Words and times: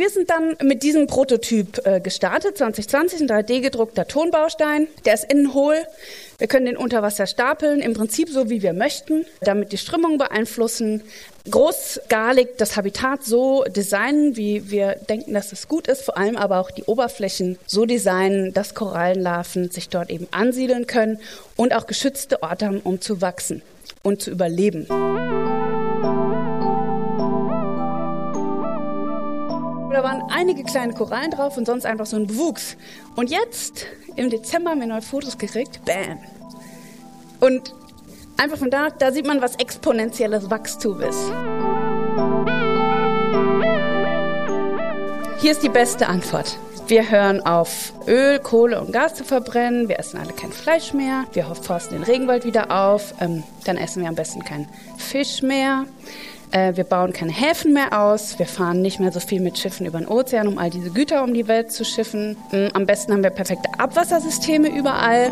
Wir 0.00 0.08
sind 0.08 0.30
dann 0.30 0.56
mit 0.62 0.82
diesem 0.82 1.08
Prototyp 1.08 1.86
äh, 1.86 2.00
gestartet, 2.00 2.56
2020, 2.56 3.20
ein 3.20 3.28
3D-gedruckter 3.28 4.08
Tonbaustein. 4.08 4.88
Der 5.04 5.12
ist 5.12 5.30
innen 5.30 5.52
hohl. 5.52 5.76
Wir 6.38 6.46
können 6.46 6.64
den 6.64 6.78
unter 6.78 7.02
Wasser 7.02 7.26
stapeln, 7.26 7.82
im 7.82 7.92
Prinzip 7.92 8.30
so, 8.30 8.48
wie 8.48 8.62
wir 8.62 8.72
möchten, 8.72 9.26
damit 9.42 9.72
die 9.72 9.76
Strömung 9.76 10.16
beeinflussen. 10.16 11.02
Großskalig 11.50 12.56
das 12.56 12.78
Habitat 12.78 13.24
so 13.24 13.64
designen, 13.64 14.38
wie 14.38 14.70
wir 14.70 14.94
denken, 14.94 15.34
dass 15.34 15.52
es 15.52 15.68
gut 15.68 15.86
ist, 15.86 16.00
vor 16.00 16.16
allem 16.16 16.38
aber 16.38 16.60
auch 16.60 16.70
die 16.70 16.84
Oberflächen 16.84 17.58
so 17.66 17.84
designen, 17.84 18.54
dass 18.54 18.74
Korallenlarven 18.74 19.70
sich 19.70 19.90
dort 19.90 20.08
eben 20.08 20.28
ansiedeln 20.30 20.86
können 20.86 21.20
und 21.56 21.74
auch 21.74 21.86
geschützte 21.86 22.42
Orte 22.42 22.64
haben, 22.64 22.80
um 22.80 23.02
zu 23.02 23.20
wachsen 23.20 23.60
und 24.02 24.22
zu 24.22 24.30
überleben. 24.30 24.86
Da 29.90 30.04
waren 30.04 30.22
einige 30.30 30.62
kleine 30.62 30.94
Korallen 30.94 31.32
drauf 31.32 31.56
und 31.56 31.66
sonst 31.66 31.84
einfach 31.84 32.06
so 32.06 32.16
ein 32.16 32.28
Bewuchs. 32.28 32.76
Und 33.16 33.28
jetzt, 33.28 33.86
im 34.14 34.30
Dezember, 34.30 34.70
haben 34.70 34.80
wir 34.80 34.86
neue 34.86 35.02
Fotos 35.02 35.36
gekriegt. 35.36 35.80
Bam. 35.84 36.18
Und 37.40 37.74
einfach 38.36 38.56
von 38.56 38.70
da, 38.70 38.90
da 38.90 39.10
sieht 39.10 39.26
man, 39.26 39.42
was 39.42 39.56
exponentielles 39.56 40.48
Wachstum 40.48 41.00
ist. 41.00 41.32
Hier 45.40 45.52
ist 45.52 45.62
die 45.62 45.68
beste 45.68 46.06
Antwort. 46.06 46.56
Wir 46.86 47.10
hören 47.10 47.44
auf, 47.44 47.92
Öl, 48.06 48.38
Kohle 48.38 48.80
und 48.80 48.92
Gas 48.92 49.14
zu 49.14 49.24
verbrennen. 49.24 49.88
Wir 49.88 49.98
essen 49.98 50.20
alle 50.20 50.32
kein 50.32 50.52
Fleisch 50.52 50.92
mehr. 50.92 51.24
Wir 51.32 51.44
forsten 51.44 51.94
den 51.94 52.02
Regenwald 52.04 52.44
wieder 52.44 52.70
auf. 52.70 53.14
Ähm, 53.20 53.42
dann 53.64 53.76
essen 53.76 54.02
wir 54.02 54.08
am 54.08 54.14
besten 54.14 54.44
keinen 54.44 54.68
Fisch 54.98 55.42
mehr. 55.42 55.86
Äh, 56.52 56.76
wir 56.76 56.84
bauen 56.84 57.12
keine 57.12 57.32
Häfen 57.32 57.72
mehr 57.72 57.98
aus. 57.98 58.38
Wir 58.38 58.46
fahren 58.46 58.82
nicht 58.82 59.00
mehr 59.00 59.12
so 59.12 59.20
viel 59.20 59.40
mit 59.40 59.58
Schiffen 59.58 59.86
über 59.86 59.98
den 59.98 60.08
Ozean, 60.08 60.48
um 60.48 60.58
all 60.58 60.70
diese 60.70 60.90
Güter 60.90 61.22
um 61.22 61.34
die 61.34 61.48
Welt 61.48 61.72
zu 61.72 61.84
schiffen. 61.84 62.36
Mm, 62.50 62.68
am 62.74 62.86
besten 62.86 63.12
haben 63.12 63.22
wir 63.22 63.30
perfekte 63.30 63.68
Abwassersysteme 63.78 64.68
überall. 64.68 65.30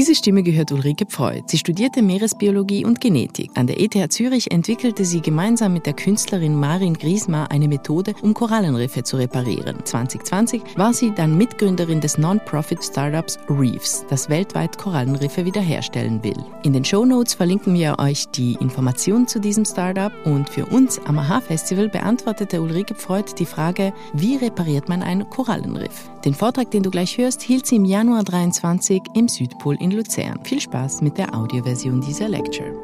Diese 0.00 0.14
Stimme 0.14 0.42
gehört 0.42 0.72
Ulrike 0.72 1.04
Pfeu. 1.04 1.42
Sie 1.44 1.58
studierte 1.58 2.00
Meeresbiologie 2.00 2.86
und 2.86 3.02
Genetik. 3.02 3.50
An 3.54 3.66
der 3.66 3.78
ETH 3.78 4.10
Zürich 4.10 4.50
entwickelte 4.50 5.04
sie 5.04 5.20
gemeinsam 5.20 5.74
mit 5.74 5.84
der 5.84 5.92
Künstlerin 5.92 6.54
Marin 6.58 6.94
Griesmar 6.94 7.50
eine 7.50 7.68
Methode, 7.68 8.14
um 8.22 8.32
Korallenriffe 8.32 9.02
zu 9.02 9.18
reparieren. 9.18 9.84
2020 9.84 10.62
war 10.76 10.94
sie 10.94 11.12
dann 11.14 11.36
Mitgründerin 11.36 12.00
des 12.00 12.16
Non-Profit-Startups 12.16 13.40
Reefs, 13.50 14.06
das 14.08 14.30
weltweit 14.30 14.78
Korallenriffe 14.78 15.44
wiederherstellen 15.44 16.24
will. 16.24 16.46
In 16.62 16.72
den 16.72 16.86
Show 16.86 17.04
Notes 17.04 17.34
verlinken 17.34 17.74
wir 17.74 17.98
euch 17.98 18.26
die 18.28 18.54
Informationen 18.54 19.28
zu 19.28 19.38
diesem 19.38 19.66
Startup 19.66 20.12
und 20.24 20.48
für 20.48 20.64
uns 20.64 20.98
am 21.04 21.18
AHA-Festival 21.18 21.90
beantwortete 21.90 22.62
Ulrike 22.62 22.94
Pfeu 22.94 23.20
die 23.38 23.44
Frage, 23.44 23.92
wie 24.14 24.36
repariert 24.36 24.88
man 24.88 25.02
ein 25.02 25.28
Korallenriff? 25.28 26.08
Den 26.24 26.34
Vortrag, 26.34 26.70
den 26.70 26.82
du 26.82 26.90
gleich 26.90 27.16
hörst, 27.16 27.40
hielt 27.40 27.66
sie 27.66 27.76
im 27.76 27.86
Januar 27.86 28.24
23 28.24 29.00
im 29.14 29.26
Südpol 29.26 29.76
in 29.80 29.90
Luzern. 29.90 30.44
Viel 30.44 30.60
Spaß 30.60 31.00
mit 31.00 31.16
der 31.16 31.34
Audioversion 31.34 32.02
dieser 32.02 32.28
Lecture. 32.28 32.74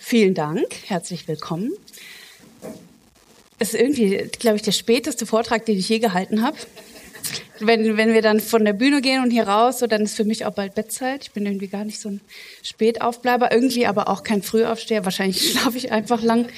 Vielen 0.00 0.34
Dank, 0.34 0.66
herzlich 0.86 1.28
willkommen. 1.28 1.70
Es 3.60 3.74
ist 3.74 3.80
irgendwie, 3.80 4.16
glaube 4.40 4.56
ich, 4.56 4.62
der 4.62 4.72
späteste 4.72 5.26
Vortrag, 5.26 5.64
den 5.64 5.78
ich 5.78 5.88
je 5.88 6.00
gehalten 6.00 6.42
habe 6.42 6.56
wenn, 7.60 7.96
wenn 7.96 8.12
wir 8.12 8.22
dann 8.22 8.40
von 8.40 8.64
der 8.64 8.72
Bühne 8.72 9.00
gehen 9.00 9.22
und 9.22 9.30
hier 9.30 9.48
raus, 9.48 9.78
so 9.78 9.86
dann 9.86 10.02
ist 10.02 10.16
für 10.16 10.24
mich 10.24 10.44
auch 10.46 10.52
bald 10.52 10.74
Bettzeit. 10.74 11.24
Ich 11.24 11.32
bin 11.32 11.46
irgendwie 11.46 11.68
gar 11.68 11.84
nicht 11.84 12.00
so 12.00 12.10
ein 12.10 12.20
Spätaufbleiber, 12.62 13.52
irgendwie 13.52 13.86
aber 13.86 14.08
auch 14.08 14.22
kein 14.22 14.42
Frühaufsteher. 14.42 15.04
Wahrscheinlich 15.04 15.50
schlafe 15.52 15.76
ich 15.76 15.92
einfach 15.92 16.22
lang. 16.22 16.48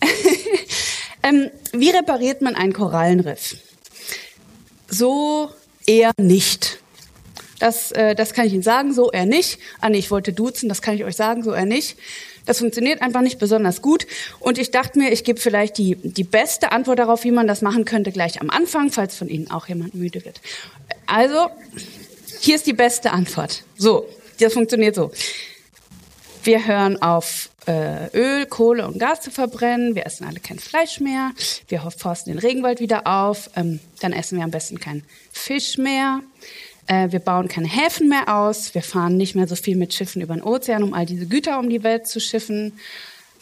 ähm, 1.22 1.50
wie 1.72 1.90
repariert 1.90 2.42
man 2.42 2.54
einen 2.54 2.72
Korallenriff? 2.72 3.56
So 4.88 5.50
eher 5.86 6.12
nicht. 6.18 6.78
Das, 7.58 7.92
äh, 7.92 8.14
das 8.14 8.34
kann 8.34 8.46
ich 8.46 8.52
Ihnen 8.52 8.62
sagen, 8.62 8.92
so 8.92 9.10
eher 9.10 9.26
nicht. 9.26 9.58
Ah 9.80 9.88
nee, 9.88 9.98
ich 9.98 10.10
wollte 10.10 10.32
duzen, 10.32 10.68
das 10.68 10.82
kann 10.82 10.94
ich 10.94 11.04
euch 11.04 11.16
sagen, 11.16 11.42
so 11.42 11.52
eher 11.52 11.66
nicht. 11.66 11.96
Das 12.44 12.60
funktioniert 12.60 13.02
einfach 13.02 13.22
nicht 13.22 13.38
besonders 13.38 13.82
gut. 13.82 14.06
Und 14.40 14.58
ich 14.58 14.70
dachte 14.70 14.98
mir, 14.98 15.12
ich 15.12 15.24
gebe 15.24 15.40
vielleicht 15.40 15.78
die, 15.78 15.96
die 15.96 16.24
beste 16.24 16.72
Antwort 16.72 16.98
darauf, 16.98 17.24
wie 17.24 17.32
man 17.32 17.46
das 17.46 17.60
machen 17.60 17.84
könnte, 17.84 18.12
gleich 18.12 18.40
am 18.40 18.50
Anfang, 18.50 18.90
falls 18.90 19.16
von 19.16 19.28
Ihnen 19.28 19.50
auch 19.50 19.68
jemand 19.68 19.94
müde 19.94 20.24
wird. 20.24 20.40
Also, 21.06 21.48
hier 22.40 22.54
ist 22.54 22.66
die 22.66 22.72
beste 22.72 23.10
Antwort. 23.10 23.64
So, 23.76 24.08
das 24.38 24.52
funktioniert 24.52 24.94
so. 24.94 25.10
Wir 26.44 26.64
hören 26.64 27.02
auf, 27.02 27.50
äh, 27.66 28.16
Öl, 28.16 28.46
Kohle 28.46 28.86
und 28.86 28.98
Gas 29.00 29.20
zu 29.22 29.32
verbrennen. 29.32 29.96
Wir 29.96 30.06
essen 30.06 30.24
alle 30.24 30.38
kein 30.38 30.60
Fleisch 30.60 31.00
mehr. 31.00 31.32
Wir 31.66 31.80
forsten 31.90 32.30
den 32.30 32.38
Regenwald 32.38 32.78
wieder 32.78 33.06
auf. 33.06 33.50
Ähm, 33.56 33.80
dann 34.00 34.12
essen 34.12 34.38
wir 34.38 34.44
am 34.44 34.52
besten 34.52 34.78
keinen 34.78 35.02
Fisch 35.32 35.76
mehr. 35.76 36.20
Äh, 36.86 37.10
wir 37.10 37.20
bauen 37.20 37.48
keine 37.48 37.68
Häfen 37.68 38.08
mehr 38.08 38.34
aus. 38.34 38.74
Wir 38.74 38.82
fahren 38.82 39.16
nicht 39.16 39.34
mehr 39.34 39.48
so 39.48 39.56
viel 39.56 39.76
mit 39.76 39.94
Schiffen 39.94 40.22
über 40.22 40.34
den 40.34 40.42
Ozean, 40.42 40.82
um 40.82 40.94
all 40.94 41.06
diese 41.06 41.26
Güter 41.26 41.58
um 41.58 41.68
die 41.68 41.82
Welt 41.82 42.06
zu 42.06 42.20
schiffen. 42.20 42.78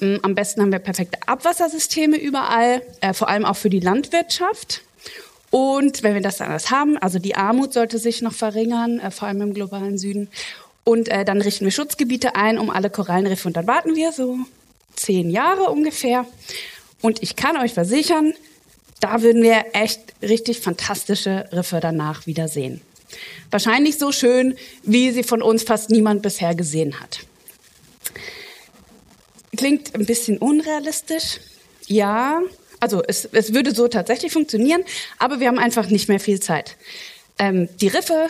Ähm, 0.00 0.20
am 0.22 0.34
besten 0.34 0.62
haben 0.62 0.72
wir 0.72 0.78
perfekte 0.78 1.18
Abwassersysteme 1.26 2.16
überall, 2.16 2.82
äh, 3.00 3.12
vor 3.12 3.28
allem 3.28 3.44
auch 3.44 3.56
für 3.56 3.70
die 3.70 3.80
Landwirtschaft. 3.80 4.82
Und 5.50 6.02
wenn 6.02 6.14
wir 6.14 6.22
das 6.22 6.40
alles 6.40 6.70
haben, 6.70 6.98
also 6.98 7.18
die 7.18 7.36
Armut 7.36 7.72
sollte 7.72 7.98
sich 7.98 8.22
noch 8.22 8.32
verringern, 8.32 8.98
äh, 8.98 9.10
vor 9.10 9.28
allem 9.28 9.42
im 9.42 9.54
globalen 9.54 9.98
Süden. 9.98 10.28
Und 10.82 11.08
äh, 11.08 11.24
dann 11.24 11.40
richten 11.40 11.64
wir 11.64 11.72
Schutzgebiete 11.72 12.34
ein 12.34 12.58
um 12.58 12.70
alle 12.70 12.90
Korallenriffe. 12.90 13.48
Und 13.48 13.56
dann 13.56 13.66
warten 13.66 13.94
wir 13.94 14.12
so 14.12 14.38
zehn 14.96 15.30
Jahre 15.30 15.70
ungefähr. 15.70 16.26
Und 17.00 17.22
ich 17.22 17.36
kann 17.36 17.56
euch 17.56 17.74
versichern, 17.74 18.32
da 19.00 19.22
würden 19.22 19.42
wir 19.42 19.66
echt 19.74 20.00
richtig 20.22 20.60
fantastische 20.60 21.48
Riffe 21.52 21.80
danach 21.80 22.26
wieder 22.26 22.48
sehen. 22.48 22.80
Wahrscheinlich 23.54 23.98
so 23.98 24.10
schön, 24.10 24.56
wie 24.82 25.12
sie 25.12 25.22
von 25.22 25.40
uns 25.40 25.62
fast 25.62 25.88
niemand 25.88 26.22
bisher 26.22 26.56
gesehen 26.56 26.98
hat. 26.98 27.20
Klingt 29.56 29.94
ein 29.94 30.06
bisschen 30.06 30.38
unrealistisch. 30.38 31.38
Ja, 31.86 32.42
also 32.80 33.00
es, 33.06 33.26
es 33.26 33.54
würde 33.54 33.72
so 33.72 33.86
tatsächlich 33.86 34.32
funktionieren, 34.32 34.82
aber 35.20 35.38
wir 35.38 35.46
haben 35.46 35.60
einfach 35.60 35.88
nicht 35.88 36.08
mehr 36.08 36.18
viel 36.18 36.40
Zeit. 36.40 36.76
Ähm, 37.38 37.68
die 37.80 37.86
Riffe 37.86 38.26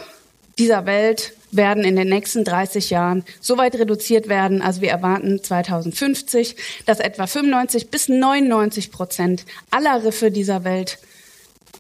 dieser 0.59 0.85
Welt 0.85 1.33
werden 1.53 1.85
in 1.85 1.97
den 1.97 2.11
nächsten 2.11 2.45
30 2.45 2.91
Jahren 2.91 3.25
so 3.41 3.57
weit 3.57 3.77
reduziert 3.77 4.29
werden, 4.29 4.61
also 4.61 4.83
wir 4.83 4.91
erwarten 4.91 5.43
2050, 5.43 6.55
dass 6.85 7.01
etwa 7.01 7.27
95 7.27 7.89
bis 7.89 8.11
99 8.11 8.91
Prozent 8.91 9.47
aller 9.71 10.05
Riffe 10.05 10.31
dieser 10.31 10.65
Welt 10.65 10.99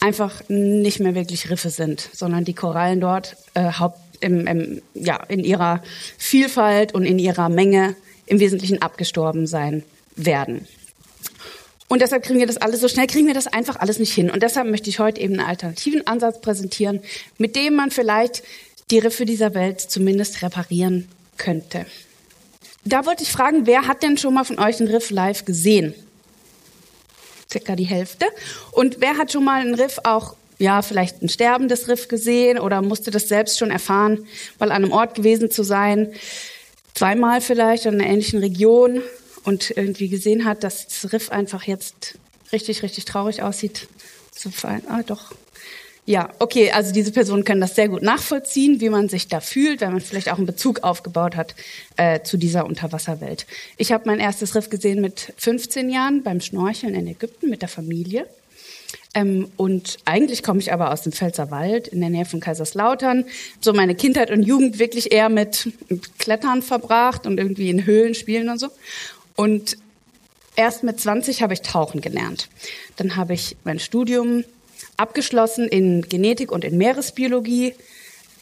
einfach 0.04 0.42
nicht 0.48 1.00
mehr 1.00 1.14
wirklich 1.14 1.48
Riffe 1.48 1.70
sind, 1.70 2.10
sondern 2.12 2.44
die 2.44 2.52
Korallen 2.52 3.00
dort 3.00 3.36
äh, 3.54 3.72
haupt 3.72 3.98
im, 4.20 4.46
im, 4.46 4.82
ja, 4.92 5.16
in 5.28 5.42
ihrer 5.42 5.82
Vielfalt 6.18 6.94
und 6.94 7.06
in 7.06 7.18
ihrer 7.18 7.48
Menge 7.48 7.96
im 8.26 8.38
Wesentlichen 8.38 8.82
abgestorben 8.82 9.46
sein 9.46 9.82
werden. 10.14 10.68
Und 11.88 12.02
deshalb 12.02 12.22
kriegen 12.22 12.38
wir 12.38 12.46
das 12.46 12.58
alles, 12.58 12.80
so 12.80 12.88
schnell 12.88 13.06
kriegen 13.06 13.26
wir 13.26 13.34
das 13.34 13.46
einfach 13.46 13.76
alles 13.76 13.98
nicht 13.98 14.12
hin. 14.12 14.30
Und 14.30 14.42
deshalb 14.42 14.68
möchte 14.68 14.90
ich 14.90 14.98
heute 14.98 15.20
eben 15.22 15.38
einen 15.38 15.48
alternativen 15.48 16.06
Ansatz 16.06 16.40
präsentieren, 16.40 17.00
mit 17.38 17.56
dem 17.56 17.74
man 17.74 17.90
vielleicht 17.90 18.42
die 18.90 18.98
Riffe 18.98 19.24
dieser 19.24 19.54
Welt 19.54 19.80
zumindest 19.80 20.42
reparieren 20.42 21.08
könnte. 21.38 21.86
Da 22.84 23.06
wollte 23.06 23.22
ich 23.22 23.32
fragen, 23.32 23.66
wer 23.66 23.86
hat 23.86 24.02
denn 24.02 24.18
schon 24.18 24.34
mal 24.34 24.44
von 24.44 24.58
euch 24.58 24.80
einen 24.80 24.90
Riff 24.90 25.10
live 25.10 25.46
gesehen? 25.46 25.94
Circa 27.54 27.76
die 27.76 27.84
Hälfte. 27.84 28.26
Und 28.72 29.00
wer 29.00 29.16
hat 29.16 29.32
schon 29.32 29.44
mal 29.44 29.60
ein 29.60 29.74
Riff 29.74 30.00
auch, 30.04 30.36
ja, 30.58 30.82
vielleicht 30.82 31.22
ein 31.22 31.28
sterbendes 31.28 31.88
Riff 31.88 32.08
gesehen 32.08 32.58
oder 32.58 32.82
musste 32.82 33.10
das 33.10 33.28
selbst 33.28 33.58
schon 33.58 33.70
erfahren, 33.70 34.26
mal 34.58 34.70
an 34.70 34.84
einem 34.84 34.92
Ort 34.92 35.14
gewesen 35.14 35.50
zu 35.50 35.62
sein, 35.62 36.12
zweimal 36.94 37.40
vielleicht 37.40 37.86
in 37.86 37.94
einer 37.94 38.06
ähnlichen 38.06 38.40
Region 38.40 39.02
und 39.44 39.70
irgendwie 39.76 40.08
gesehen 40.08 40.44
hat, 40.44 40.64
dass 40.64 40.86
das 40.86 41.12
Riff 41.12 41.30
einfach 41.30 41.64
jetzt 41.64 42.18
richtig, 42.52 42.82
richtig 42.82 43.04
traurig 43.04 43.42
aussieht. 43.42 43.88
Fallen. 44.52 44.82
Ah, 44.88 45.02
doch, 45.02 45.32
ja, 46.06 46.28
okay, 46.38 46.70
also 46.70 46.92
diese 46.92 47.12
Personen 47.12 47.44
können 47.44 47.62
das 47.62 47.74
sehr 47.74 47.88
gut 47.88 48.02
nachvollziehen, 48.02 48.80
wie 48.80 48.90
man 48.90 49.08
sich 49.08 49.28
da 49.28 49.40
fühlt, 49.40 49.80
wenn 49.80 49.92
man 49.92 50.02
vielleicht 50.02 50.30
auch 50.30 50.36
einen 50.36 50.46
Bezug 50.46 50.82
aufgebaut 50.82 51.34
hat 51.34 51.54
äh, 51.96 52.20
zu 52.20 52.36
dieser 52.36 52.66
Unterwasserwelt. 52.66 53.46
Ich 53.78 53.90
habe 53.90 54.04
mein 54.06 54.20
erstes 54.20 54.54
Riff 54.54 54.68
gesehen 54.68 55.00
mit 55.00 55.32
15 55.38 55.88
Jahren 55.88 56.22
beim 56.22 56.42
Schnorcheln 56.42 56.94
in 56.94 57.06
Ägypten 57.06 57.48
mit 57.48 57.62
der 57.62 57.70
Familie. 57.70 58.26
Ähm, 59.14 59.50
und 59.56 59.96
eigentlich 60.04 60.42
komme 60.42 60.60
ich 60.60 60.74
aber 60.74 60.92
aus 60.92 61.02
dem 61.02 61.12
Pfälzerwald 61.12 61.88
in 61.88 62.00
der 62.00 62.10
Nähe 62.10 62.26
von 62.26 62.40
Kaiserslautern. 62.40 63.24
So 63.60 63.72
meine 63.72 63.94
Kindheit 63.94 64.30
und 64.30 64.42
Jugend 64.42 64.78
wirklich 64.78 65.10
eher 65.10 65.30
mit 65.30 65.70
Klettern 66.18 66.60
verbracht 66.60 67.26
und 67.26 67.38
irgendwie 67.38 67.70
in 67.70 67.86
Höhlen 67.86 68.14
spielen 68.14 68.50
und 68.50 68.58
so. 68.58 68.68
Und 69.36 69.78
erst 70.54 70.82
mit 70.82 71.00
20 71.00 71.42
habe 71.42 71.54
ich 71.54 71.62
tauchen 71.62 72.02
gelernt. 72.02 72.48
Dann 72.96 73.16
habe 73.16 73.32
ich 73.32 73.56
mein 73.64 73.78
Studium 73.78 74.44
abgeschlossen 74.96 75.68
in 75.68 76.02
Genetik 76.02 76.52
und 76.52 76.64
in 76.64 76.76
Meeresbiologie. 76.76 77.74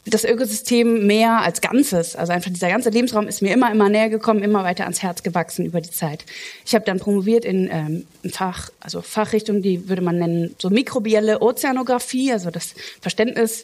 Das 0.05 0.25
Ökosystem 0.25 1.07
mehr 1.07 1.43
als 1.43 1.61
Ganzes, 1.61 2.17
also 2.17 2.33
einfach 2.33 2.51
dieser 2.51 2.69
ganze 2.69 2.91
Lebensraum 2.91 3.29
ist 3.29 3.41
mir 3.41 3.53
immer, 3.53 3.71
immer 3.71 3.89
näher 3.89 4.09
gekommen, 4.09 4.43
immer 4.43 4.65
weiter 4.65 4.83
ans 4.83 5.01
Herz 5.01 5.23
gewachsen 5.23 5.65
über 5.65 5.81
die 5.81 5.93
Zeit. 5.93 6.25
Ich 6.67 6.75
habe 6.75 6.85
dann 6.85 6.99
promoviert 6.99 7.45
in 7.45 7.69
ähm, 7.71 8.07
Fach, 8.33 8.71
also 8.81 9.01
Fachrichtung, 9.01 9.63
die 9.63 9.89
würde 9.89 10.03
man 10.03 10.19
nennen, 10.19 10.57
so 10.59 10.71
mikrobielle 10.71 11.41
Ozeanographie, 11.41 12.33
also 12.33 12.51
das 12.51 12.75
Verständnis 13.01 13.63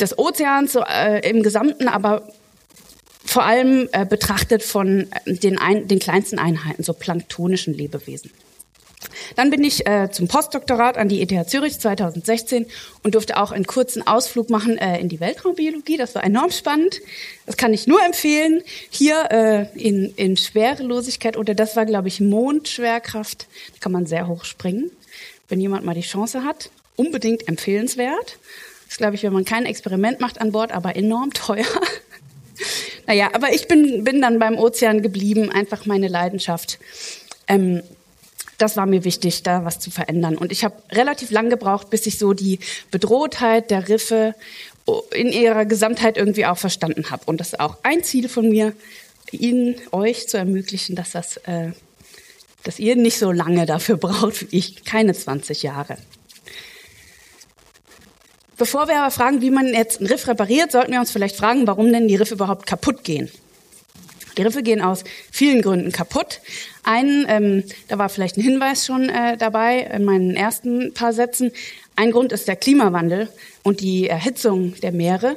des 0.00 0.18
Ozeans 0.18 0.72
so, 0.72 0.84
äh, 0.84 1.28
im 1.28 1.42
Gesamten, 1.42 1.86
aber 1.86 2.22
vor 3.24 3.44
allem 3.44 3.88
äh, 3.92 4.06
betrachtet 4.06 4.62
von 4.62 5.06
den, 5.26 5.58
ein, 5.58 5.86
den 5.86 5.98
kleinsten 5.98 6.38
Einheiten, 6.38 6.82
so 6.82 6.92
planktonischen 6.92 7.74
Lebewesen. 7.74 8.30
Dann 9.36 9.50
bin 9.50 9.64
ich 9.64 9.86
äh, 9.86 10.10
zum 10.10 10.28
Postdoktorat 10.28 10.96
an 10.98 11.08
die 11.08 11.20
ETH 11.22 11.48
Zürich 11.48 11.78
2016 11.78 12.66
und 13.02 13.14
durfte 13.14 13.36
auch 13.36 13.52
einen 13.52 13.66
kurzen 13.66 14.06
Ausflug 14.06 14.50
machen 14.50 14.78
äh, 14.78 14.98
in 15.00 15.08
die 15.08 15.20
Weltraumbiologie. 15.20 15.96
Das 15.96 16.14
war 16.14 16.24
enorm 16.24 16.50
spannend. 16.50 17.00
Das 17.46 17.56
kann 17.56 17.72
ich 17.72 17.86
nur 17.86 18.04
empfehlen. 18.04 18.62
Hier 18.90 19.30
äh, 19.30 19.66
in, 19.78 20.12
in 20.16 20.36
Schwerelosigkeit 20.36 21.36
oder 21.36 21.54
das 21.54 21.76
war, 21.76 21.86
glaube 21.86 22.08
ich, 22.08 22.20
Mondschwerkraft. 22.20 23.46
Da 23.72 23.78
kann 23.80 23.92
man 23.92 24.06
sehr 24.06 24.28
hoch 24.28 24.44
springen. 24.44 24.90
Wenn 25.48 25.60
jemand 25.60 25.84
mal 25.84 25.94
die 25.94 26.00
Chance 26.00 26.44
hat, 26.44 26.70
unbedingt 26.96 27.48
empfehlenswert. 27.48 28.38
Das 28.88 28.98
glaube 28.98 29.14
ich, 29.14 29.22
wenn 29.22 29.32
man 29.32 29.44
kein 29.44 29.64
Experiment 29.64 30.20
macht 30.20 30.40
an 30.40 30.52
Bord, 30.52 30.72
aber 30.72 30.96
enorm 30.96 31.32
teuer. 31.34 31.64
naja, 33.06 33.30
aber 33.32 33.52
ich 33.52 33.66
bin, 33.68 34.04
bin 34.04 34.20
dann 34.20 34.38
beim 34.38 34.58
Ozean 34.58 35.02
geblieben, 35.02 35.50
einfach 35.50 35.86
meine 35.86 36.08
Leidenschaft. 36.08 36.78
Ähm, 37.48 37.82
das 38.58 38.76
war 38.76 38.86
mir 38.86 39.04
wichtig, 39.04 39.42
da 39.42 39.64
was 39.64 39.80
zu 39.80 39.90
verändern. 39.90 40.36
Und 40.36 40.52
ich 40.52 40.64
habe 40.64 40.74
relativ 40.90 41.30
lang 41.30 41.50
gebraucht, 41.50 41.90
bis 41.90 42.06
ich 42.06 42.18
so 42.18 42.32
die 42.32 42.58
Bedrohtheit 42.90 43.70
der 43.70 43.88
Riffe 43.88 44.34
in 45.12 45.28
ihrer 45.28 45.64
Gesamtheit 45.64 46.16
irgendwie 46.16 46.46
auch 46.46 46.58
verstanden 46.58 47.10
habe. 47.10 47.22
Und 47.26 47.40
das 47.40 47.48
ist 47.48 47.60
auch 47.60 47.78
ein 47.82 48.02
Ziel 48.02 48.28
von 48.28 48.48
mir, 48.48 48.72
Ihnen, 49.30 49.76
euch 49.92 50.28
zu 50.28 50.36
ermöglichen, 50.36 50.94
dass 50.94 51.12
das, 51.12 51.38
äh, 51.38 51.72
dass 52.64 52.78
ihr 52.78 52.96
nicht 52.96 53.18
so 53.18 53.32
lange 53.32 53.66
dafür 53.66 53.96
braucht 53.96 54.42
wie 54.42 54.58
ich, 54.58 54.84
keine 54.84 55.14
20 55.14 55.62
Jahre. 55.62 55.96
Bevor 58.58 58.88
wir 58.88 59.00
aber 59.00 59.10
fragen, 59.10 59.40
wie 59.40 59.50
man 59.50 59.68
jetzt 59.68 60.00
einen 60.00 60.08
Riff 60.08 60.28
repariert, 60.28 60.70
sollten 60.70 60.92
wir 60.92 61.00
uns 61.00 61.10
vielleicht 61.10 61.36
fragen, 61.36 61.66
warum 61.66 61.92
denn 61.92 62.08
die 62.08 62.16
Riffe 62.16 62.34
überhaupt 62.34 62.66
kaputt 62.66 63.02
gehen. 63.02 63.30
Die 64.36 64.42
Riffe 64.42 64.62
gehen 64.62 64.80
aus 64.80 65.04
vielen 65.30 65.62
Gründen 65.62 65.92
kaputt. 65.92 66.40
Einen, 66.84 67.26
ähm, 67.28 67.64
da 67.88 67.98
war 67.98 68.08
vielleicht 68.08 68.36
ein 68.36 68.42
Hinweis 68.42 68.86
schon 68.86 69.08
äh, 69.08 69.36
dabei 69.36 69.80
in 69.80 70.04
meinen 70.04 70.34
ersten 70.34 70.94
paar 70.94 71.12
Sätzen. 71.12 71.52
Ein 71.96 72.10
Grund 72.10 72.32
ist 72.32 72.48
der 72.48 72.56
Klimawandel 72.56 73.28
und 73.62 73.80
die 73.80 74.08
Erhitzung 74.08 74.74
der 74.80 74.92
Meere. 74.92 75.36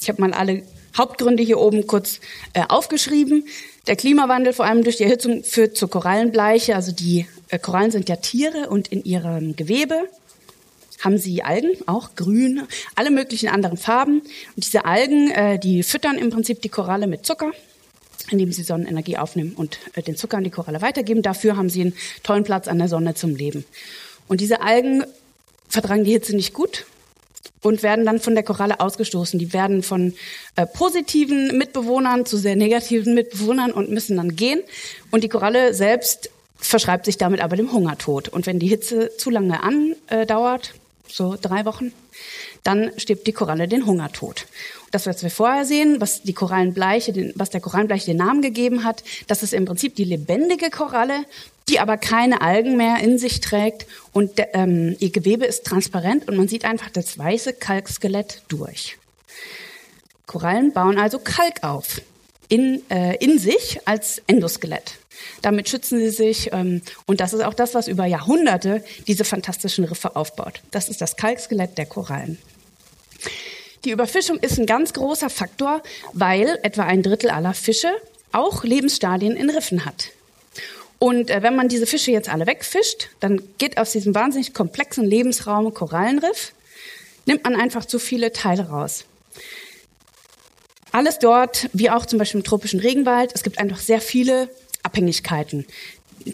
Ich 0.00 0.08
habe 0.08 0.20
mal 0.20 0.32
alle 0.32 0.62
Hauptgründe 0.96 1.42
hier 1.42 1.58
oben 1.58 1.86
kurz 1.86 2.20
äh, 2.52 2.62
aufgeschrieben. 2.68 3.44
Der 3.86 3.96
Klimawandel, 3.96 4.52
vor 4.52 4.66
allem 4.66 4.84
durch 4.84 4.96
die 4.96 5.04
Erhitzung, 5.04 5.42
führt 5.42 5.76
zur 5.76 5.90
Korallenbleiche. 5.90 6.76
Also 6.76 6.92
die 6.92 7.26
äh, 7.48 7.58
Korallen 7.58 7.90
sind 7.90 8.08
ja 8.08 8.16
Tiere 8.16 8.68
und 8.70 8.88
in 8.88 9.04
ihrem 9.04 9.56
Gewebe 9.56 10.08
haben 11.00 11.18
sie 11.18 11.44
Algen, 11.44 11.76
auch 11.86 12.16
grün, 12.16 12.62
alle 12.96 13.10
möglichen 13.10 13.48
anderen 13.48 13.76
Farben. 13.76 14.20
Und 14.20 14.64
diese 14.64 14.84
Algen, 14.84 15.30
äh, 15.30 15.58
die 15.58 15.82
füttern 15.82 16.18
im 16.18 16.30
Prinzip 16.30 16.60
die 16.62 16.68
Koralle 16.68 17.06
mit 17.06 17.24
Zucker 17.24 17.52
indem 18.30 18.52
sie 18.52 18.62
Sonnenenergie 18.62 19.16
aufnehmen 19.16 19.52
und 19.54 19.78
äh, 19.94 20.02
den 20.02 20.16
Zucker 20.16 20.36
an 20.36 20.44
die 20.44 20.50
Koralle 20.50 20.82
weitergeben. 20.82 21.22
Dafür 21.22 21.56
haben 21.56 21.70
sie 21.70 21.82
einen 21.82 21.94
tollen 22.22 22.44
Platz 22.44 22.68
an 22.68 22.78
der 22.78 22.88
Sonne 22.88 23.14
zum 23.14 23.34
Leben. 23.36 23.64
Und 24.26 24.40
diese 24.40 24.60
Algen 24.60 25.04
vertragen 25.68 26.04
die 26.04 26.12
Hitze 26.12 26.34
nicht 26.34 26.52
gut 26.52 26.86
und 27.62 27.82
werden 27.82 28.06
dann 28.06 28.20
von 28.20 28.34
der 28.34 28.44
Koralle 28.44 28.80
ausgestoßen. 28.80 29.38
Die 29.38 29.52
werden 29.52 29.82
von 29.82 30.14
äh, 30.56 30.66
positiven 30.66 31.56
Mitbewohnern 31.56 32.26
zu 32.26 32.36
sehr 32.36 32.56
negativen 32.56 33.14
Mitbewohnern 33.14 33.72
und 33.72 33.90
müssen 33.90 34.16
dann 34.16 34.36
gehen. 34.36 34.62
Und 35.10 35.24
die 35.24 35.28
Koralle 35.28 35.74
selbst 35.74 36.30
verschreibt 36.56 37.06
sich 37.06 37.18
damit 37.18 37.40
aber 37.40 37.56
dem 37.56 37.72
Hungertod. 37.72 38.28
Und 38.28 38.46
wenn 38.46 38.58
die 38.58 38.68
Hitze 38.68 39.10
zu 39.16 39.30
lange 39.30 39.60
andauert, 39.62 40.74
so 41.06 41.36
drei 41.40 41.64
Wochen, 41.64 41.92
dann 42.62 42.90
stirbt 42.96 43.26
die 43.26 43.32
Koralle 43.32 43.68
den 43.68 43.86
Hungertod. 43.86 44.46
Das, 44.90 45.06
was 45.06 45.22
wir 45.22 45.30
vorher 45.30 45.64
sehen, 45.64 46.00
was 46.00 46.22
die 46.22 46.32
Korallenbleiche, 46.32 47.32
was 47.34 47.50
der 47.50 47.60
Korallenbleiche 47.60 48.06
den 48.06 48.16
Namen 48.16 48.42
gegeben 48.42 48.84
hat, 48.84 49.04
das 49.26 49.42
ist 49.42 49.52
im 49.52 49.64
Prinzip 49.64 49.94
die 49.96 50.04
lebendige 50.04 50.70
Koralle, 50.70 51.24
die 51.68 51.80
aber 51.80 51.98
keine 51.98 52.40
Algen 52.40 52.76
mehr 52.76 52.98
in 53.00 53.18
sich 53.18 53.40
trägt 53.40 53.86
und 54.12 54.32
ähm, 54.54 54.96
ihr 54.98 55.10
Gewebe 55.10 55.44
ist 55.44 55.66
transparent 55.66 56.26
und 56.28 56.36
man 56.36 56.48
sieht 56.48 56.64
einfach 56.64 56.90
das 56.90 57.18
weiße 57.18 57.52
Kalkskelett 57.54 58.42
durch. 58.48 58.96
Korallen 60.26 60.72
bauen 60.72 60.98
also 60.98 61.18
Kalk 61.18 61.62
auf 61.62 62.00
in, 62.48 62.82
äh, 62.90 63.16
in 63.16 63.38
sich 63.38 63.80
als 63.86 64.22
Endoskelett. 64.26 64.94
Damit 65.42 65.68
schützen 65.68 65.98
sie 65.98 66.10
sich 66.10 66.52
ähm, 66.52 66.82
und 67.06 67.20
das 67.20 67.32
ist 67.32 67.42
auch 67.42 67.54
das, 67.54 67.74
was 67.74 67.88
über 67.88 68.06
Jahrhunderte 68.06 68.84
diese 69.06 69.24
fantastischen 69.24 69.84
Riffe 69.84 70.16
aufbaut. 70.16 70.60
Das 70.70 70.88
ist 70.88 71.00
das 71.00 71.16
Kalkskelett 71.16 71.76
der 71.78 71.86
Korallen. 71.86 72.38
Die 73.84 73.90
Überfischung 73.90 74.38
ist 74.38 74.58
ein 74.58 74.66
ganz 74.66 74.92
großer 74.92 75.30
Faktor, 75.30 75.82
weil 76.12 76.58
etwa 76.62 76.82
ein 76.82 77.02
Drittel 77.02 77.30
aller 77.30 77.54
Fische 77.54 77.90
auch 78.32 78.64
Lebensstadien 78.64 79.36
in 79.36 79.50
Riffen 79.50 79.84
hat. 79.84 80.10
Und 80.98 81.30
äh, 81.30 81.42
wenn 81.42 81.54
man 81.54 81.68
diese 81.68 81.86
Fische 81.86 82.10
jetzt 82.10 82.28
alle 82.28 82.46
wegfischt, 82.46 83.08
dann 83.20 83.40
geht 83.58 83.78
aus 83.78 83.92
diesem 83.92 84.14
wahnsinnig 84.14 84.52
komplexen 84.52 85.04
Lebensraum 85.04 85.72
Korallenriff, 85.72 86.52
nimmt 87.26 87.44
man 87.44 87.54
einfach 87.54 87.84
zu 87.84 87.98
viele 87.98 88.32
Teile 88.32 88.68
raus. 88.68 89.04
Alles 90.92 91.18
dort, 91.18 91.68
wie 91.72 91.90
auch 91.90 92.06
zum 92.06 92.18
Beispiel 92.18 92.40
im 92.40 92.44
tropischen 92.44 92.80
Regenwald, 92.80 93.32
es 93.34 93.42
gibt 93.42 93.58
einfach 93.58 93.78
sehr 93.78 94.00
viele 94.00 94.48
Abhängigkeiten. 94.82 95.66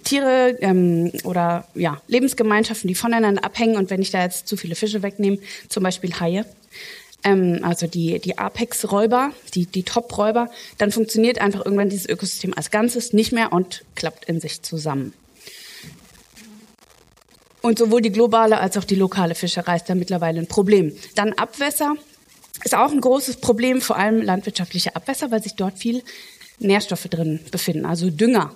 Tiere 0.03 0.57
ähm, 0.61 1.13
oder 1.25 1.67
ja, 1.75 2.01
Lebensgemeinschaften, 2.09 2.89
die 2.89 2.95
voneinander 2.95 3.45
abhängen. 3.45 3.77
Und 3.77 3.91
wenn 3.91 4.03
ich 4.03 4.11
da 4.11 4.23
jetzt 4.23 4.49
zu 4.49 4.57
viele 4.57 4.75
Fische 4.75 5.03
wegnehme, 5.03 5.39
zum 5.69 5.83
Beispiel 5.83 6.13
Haie, 6.19 6.47
ähm, 7.23 7.61
also 7.63 7.87
die, 7.87 8.19
die 8.19 8.39
Apex-Räuber, 8.39 9.33
die, 9.55 9.67
die 9.67 9.83
Top-Räuber, 9.83 10.51
dann 10.79 10.91
funktioniert 10.91 11.41
einfach 11.41 11.65
irgendwann 11.65 11.91
dieses 11.91 12.09
Ökosystem 12.09 12.55
als 12.55 12.71
Ganzes 12.71 13.13
nicht 13.13 13.33
mehr 13.33 13.53
und 13.53 13.85
klappt 13.95 14.27
in 14.27 14.41
sich 14.41 14.63
zusammen. 14.63 15.13
Und 17.61 17.79
sowohl 17.79 18.03
die 18.03 18.13
globale 18.13 18.61
als 18.61 18.77
auch 18.77 18.85
die 18.85 18.95
lokale 18.95 19.35
Fischerei 19.35 19.77
ist 19.77 19.89
da 19.89 19.95
mittlerweile 19.95 20.39
ein 20.39 20.47
Problem. 20.47 20.93
Dann 21.15 21.33
Abwässer 21.33 21.95
ist 22.63 22.75
auch 22.75 22.93
ein 22.93 23.01
großes 23.01 23.37
Problem, 23.37 23.81
vor 23.81 23.97
allem 23.97 24.23
landwirtschaftliche 24.23 24.95
Abwässer, 24.95 25.31
weil 25.31 25.43
sich 25.43 25.55
dort 25.55 25.79
viel 25.79 26.03
Nährstoffe 26.59 27.09
drin 27.09 27.41
befinden, 27.51 27.85
also 27.85 28.11
Dünger. 28.11 28.55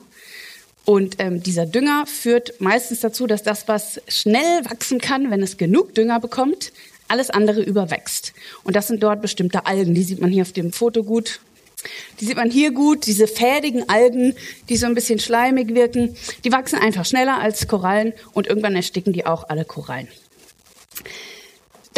Und 0.85 1.17
ähm, 1.19 1.43
dieser 1.43 1.67
Dünger 1.67 2.07
führt 2.07 2.61
meistens 2.61 3.01
dazu, 3.01 3.27
dass 3.27 3.43
das, 3.43 3.69
was 3.69 4.01
schnell 4.09 4.65
wachsen 4.65 5.01
kann, 5.01 5.31
wenn 5.31 5.43
es 5.43 5.59
genug 5.59 5.95
Dünger 5.95 6.21
bekommt, 6.21 6.73
alles 7.09 7.29
andere 7.31 7.61
überwächst. 7.63 8.33
Und 8.65 8.77
das 8.77 8.87
sind 8.87 9.03
dort 9.03 9.21
bestimmte 9.21 9.67
Algen. 9.67 9.95
Die 9.95 10.03
sieht 10.03 10.21
man 10.21 10.31
hier 10.31 10.43
auf 10.43 10.53
dem 10.53 10.73
Foto 10.73 11.05
gut. 11.05 11.41
Die 12.21 12.25
sieht 12.25 12.37
man 12.37 12.51
hier 12.51 12.71
gut. 12.71 13.07
Diese 13.07 13.27
fädigen 13.27 13.89
Algen, 13.89 14.35
die 14.69 14.77
so 14.77 14.87
ein 14.87 14.95
bisschen 14.95 15.19
schleimig 15.19 15.75
wirken, 15.75 16.17
die 16.45 16.53
wachsen 16.53 16.79
einfach 16.79 17.05
schneller 17.05 17.39
als 17.39 17.69
Korallen 17.69 18.13
und 18.33 18.47
irgendwann 18.47 18.75
ersticken 18.75 19.13
die 19.13 19.27
auch 19.27 19.49
alle 19.49 19.65
Korallen. 19.65 20.09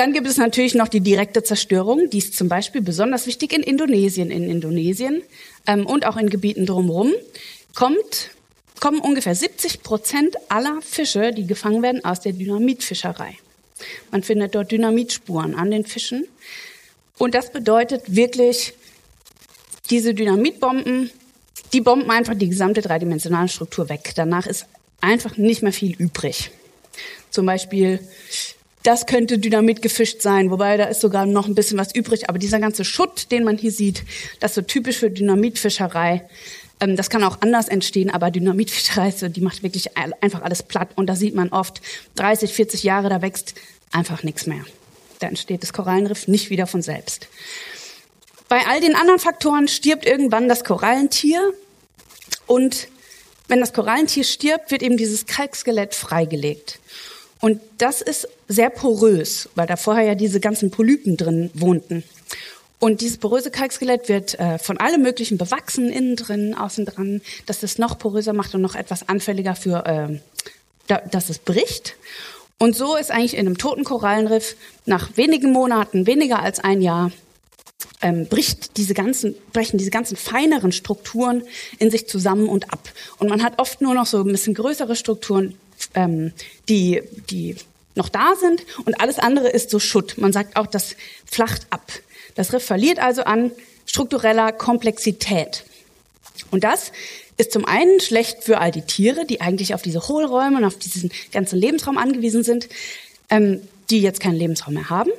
Dann 0.00 0.14
gibt 0.14 0.26
es 0.26 0.38
natürlich 0.38 0.75
noch 0.75 0.88
die 0.88 1.02
direkte 1.02 1.42
Zerstörung. 1.42 2.09
Die 2.09 2.16
ist 2.16 2.35
zum 2.35 2.49
Beispiel 2.49 2.80
besonders 2.80 3.26
wichtig 3.26 3.52
in 3.52 3.62
Indonesien. 3.62 4.30
In 4.30 4.49
Indonesien 4.49 5.23
ähm, 5.66 5.85
und 5.85 6.07
auch 6.07 6.16
in 6.16 6.30
Gebieten 6.30 6.64
drumherum 6.64 7.12
kommt, 7.75 8.30
kommen 8.80 9.00
ungefähr 9.00 9.35
70 9.35 9.83
Prozent 9.83 10.37
aller 10.49 10.80
Fische, 10.80 11.33
die 11.33 11.47
gefangen 11.47 11.83
werden, 11.83 12.02
aus 12.02 12.21
der 12.21 12.33
Dynamitfischerei. 12.33 13.37
Man 14.11 14.23
findet 14.23 14.54
dort 14.54 14.73
Dynamitsspuren 14.73 15.54
an 15.54 15.71
den 15.71 15.85
Fischen. 15.85 16.26
Und 17.19 17.35
das 17.35 17.52
bedeutet 17.52 18.16
wirklich, 18.16 18.73
diese 19.90 20.14
Dynamitbomben, 20.14 21.11
die 21.75 21.83
bomben 21.83 22.11
einfach 22.11 22.37
die 22.37 22.49
gesamte 22.49 22.80
dreidimensionale 22.80 23.49
Struktur 23.49 23.90
weg. 23.90 24.12
Danach 24.16 24.47
ist 24.47 24.64
einfach 25.02 25.37
nicht 25.37 25.62
mehr 25.62 25.75
viel 25.75 25.95
übrig. 25.95 26.52
Zum 27.28 27.45
Beispiel, 27.45 28.00
das 28.82 29.06
könnte 29.06 29.38
Dynamit 29.38 29.82
gefischt 29.82 30.22
sein, 30.22 30.50
wobei 30.50 30.76
da 30.76 30.84
ist 30.84 31.00
sogar 31.00 31.26
noch 31.26 31.46
ein 31.46 31.54
bisschen 31.54 31.78
was 31.78 31.94
übrig. 31.94 32.28
Aber 32.28 32.38
dieser 32.38 32.60
ganze 32.60 32.84
Schutt, 32.84 33.30
den 33.30 33.44
man 33.44 33.58
hier 33.58 33.72
sieht, 33.72 34.04
das 34.40 34.52
ist 34.52 34.54
so 34.54 34.62
typisch 34.62 34.99
für 34.99 35.10
Dynamitfischerei. 35.10 36.28
Ähm, 36.80 36.96
das 36.96 37.10
kann 37.10 37.22
auch 37.25 37.38
anders 37.40 37.68
entstehen, 37.68 38.10
aber 38.10 38.30
Dynamitfischerei, 38.30 39.10
die 39.28 39.40
macht 39.40 39.62
wirklich 39.62 39.96
einfach 39.96 40.42
alles 40.42 40.62
platt. 40.62 40.90
Und 40.96 41.06
da 41.08 41.14
sieht 41.14 41.34
man 41.34 41.50
oft 41.50 41.82
30, 42.16 42.52
40 42.52 42.82
Jahre, 42.82 43.08
da 43.08 43.20
wächst 43.22 43.54
einfach 43.92 44.22
nichts 44.22 44.46
mehr. 44.46 44.64
Da 45.18 45.28
entsteht 45.28 45.62
das 45.62 45.72
Korallenriff 45.72 46.28
nicht 46.28 46.49
wieder 46.49 46.66
von 46.66 46.80
selbst. 46.80 47.28
Bei 48.49 48.66
all 48.66 48.80
den 48.80 48.96
anderen 48.96 49.20
Faktoren 49.20 49.68
stirbt 49.68 50.06
irgendwann 50.06 50.49
das 50.49 50.64
Korallentier 50.64 51.52
und 52.46 52.88
wenn 53.46 53.60
das 53.60 53.72
Korallentier 53.72 54.25
stirbt, 54.25 54.70
wird 54.70 54.82
eben 54.82 54.96
dieses 54.96 55.26
Kalkskelett 55.26 55.94
freigelegt. 55.94 56.78
Und 57.40 57.61
das 57.78 58.02
ist 58.02 58.28
sehr 58.49 58.70
porös, 58.70 59.49
weil 59.54 59.66
da 59.66 59.76
vorher 59.76 60.04
ja 60.04 60.14
diese 60.14 60.40
ganzen 60.40 60.70
Polypen 60.70 61.16
drin 61.16 61.50
wohnten. 61.54 62.04
Und 62.78 63.02
dieses 63.02 63.18
poröse 63.18 63.50
Kalkskelett 63.50 64.09
wird 64.09 64.38
äh, 64.38 64.59
von 64.59 64.78
allem 64.78 65.02
Möglichen 65.02 65.37
bewachsen, 65.37 65.90
innen 65.90 66.16
drin, 66.16 66.54
außen 66.54 66.87
dran, 66.87 67.20
dass 67.47 67.62
es 67.62 67.78
noch 67.78 67.99
poröser 67.99 68.32
macht 68.32 68.54
und 68.54 68.62
noch 68.62 68.75
etwas 68.75 69.09
anfälliger 69.09 69.54
für, 69.54 69.85
äh, 69.87 70.18
da, 70.87 70.99
dass 70.99 71.28
es 71.28 71.38
bricht. 71.38 71.97
Und 72.59 72.76
so 72.76 72.97
ist 72.97 73.11
eigentlich 73.11 73.35
in 73.35 73.47
einem 73.47 73.59
toten 73.59 73.85
Korallenriff 73.85 74.56
nach 74.87 75.16
wenigen 75.16 75.52
Monaten, 75.52 76.06
weniger 76.06 76.42
als 76.42 76.59
ein 76.59 76.80
Jahr, 76.82 77.11
ähm, 78.02 78.26
bricht 78.26 78.76
diese 78.76 78.94
ganzen, 78.94 79.35
brechen 79.52 79.78
diese 79.78 79.90
ganzen 79.90 80.16
feineren 80.16 80.73
Strukturen 80.73 81.42
in 81.78 81.90
sich 81.90 82.09
zusammen 82.09 82.49
und 82.49 82.73
ab. 82.73 82.90
Und 83.18 83.28
man 83.28 83.42
hat 83.42 83.59
oft 83.59 83.80
nur 83.80 83.94
noch 83.94 84.06
so 84.06 84.18
ein 84.18 84.32
bisschen 84.32 84.54
größere 84.54 84.97
Strukturen, 84.97 85.54
ähm, 85.94 86.32
die, 86.68 87.02
die 87.30 87.56
noch 87.94 88.09
da 88.09 88.35
sind 88.37 88.64
und 88.85 89.00
alles 89.00 89.18
andere 89.18 89.49
ist 89.49 89.70
so 89.70 89.78
Schutt. 89.78 90.18
Man 90.18 90.32
sagt 90.32 90.56
auch, 90.56 90.66
das 90.66 90.97
flacht 91.26 91.66
ab. 91.70 91.92
Das 92.35 92.52
Riff 92.52 92.64
verliert 92.64 92.99
also 92.99 93.25
an 93.25 93.50
struktureller 93.87 94.52
Komplexität. 94.52 95.64
Und 96.50 96.64
das 96.64 96.92
ist 97.37 97.52
zum 97.52 97.64
einen 97.64 98.00
schlecht 98.00 98.44
für 98.44 98.59
all 98.59 98.70
die 98.70 98.82
Tiere, 98.82 99.26
die 99.26 99.40
eigentlich 99.40 99.75
auf 99.75 99.82
diese 99.82 100.06
Hohlräume 100.09 100.59
und 100.59 100.64
auf 100.64 100.76
diesen 100.76 101.11
ganzen 101.32 101.59
Lebensraum 101.59 101.99
angewiesen 101.99 102.42
sind, 102.42 102.68
ähm, 103.30 103.62
die 103.90 104.00
jetzt 104.00 104.20
keinen 104.20 104.37
Lebensraum 104.37 104.75
mehr 104.75 104.90
haben. 104.90 105.11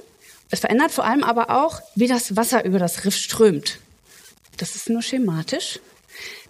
Es 0.50 0.60
verändert 0.60 0.92
vor 0.92 1.06
allem 1.06 1.24
aber 1.24 1.50
auch, 1.50 1.82
wie 1.96 2.08
das 2.08 2.36
Wasser 2.36 2.66
über 2.66 2.80
das 2.80 3.06
Riff 3.06 3.16
strömt. 3.16 3.80
Das 4.58 4.76
ist 4.76 4.90
nur 4.90 5.02
schematisch. 5.02 5.80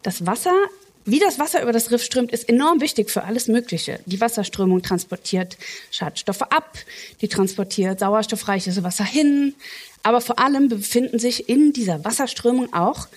Das 0.04 0.26
Wasser, 0.26 0.56
wie 1.06 1.20
das 1.20 1.40
Wasser 1.40 1.62
über 1.64 1.72
das 1.72 1.92
Riff 1.92 2.04
strömt, 2.04 2.32
ist 2.32 2.48
enorm 2.48 2.80
wichtig 2.80 3.10
für 3.10 3.24
alles 3.24 3.48
Mögliche. 3.48 4.00
Die 4.06 4.22
Wasserströmung 4.22 4.84
transportiert 4.84 5.58
Schadstoffe 5.90 6.44
ab, 6.44 6.78
die 7.22 7.28
transportiert 7.28 8.00
sauerstoffreiches 8.00 8.84
Wasser 8.84 9.06
hin. 9.06 9.56
Aber 10.04 10.22
vor 10.22 10.40
allem 10.40 10.70
befinden 10.70 11.20
sich 11.20 11.50
in 11.50 11.74
dieser 11.74 12.06
Wasserströmung 12.06 12.74
auch 12.74 13.08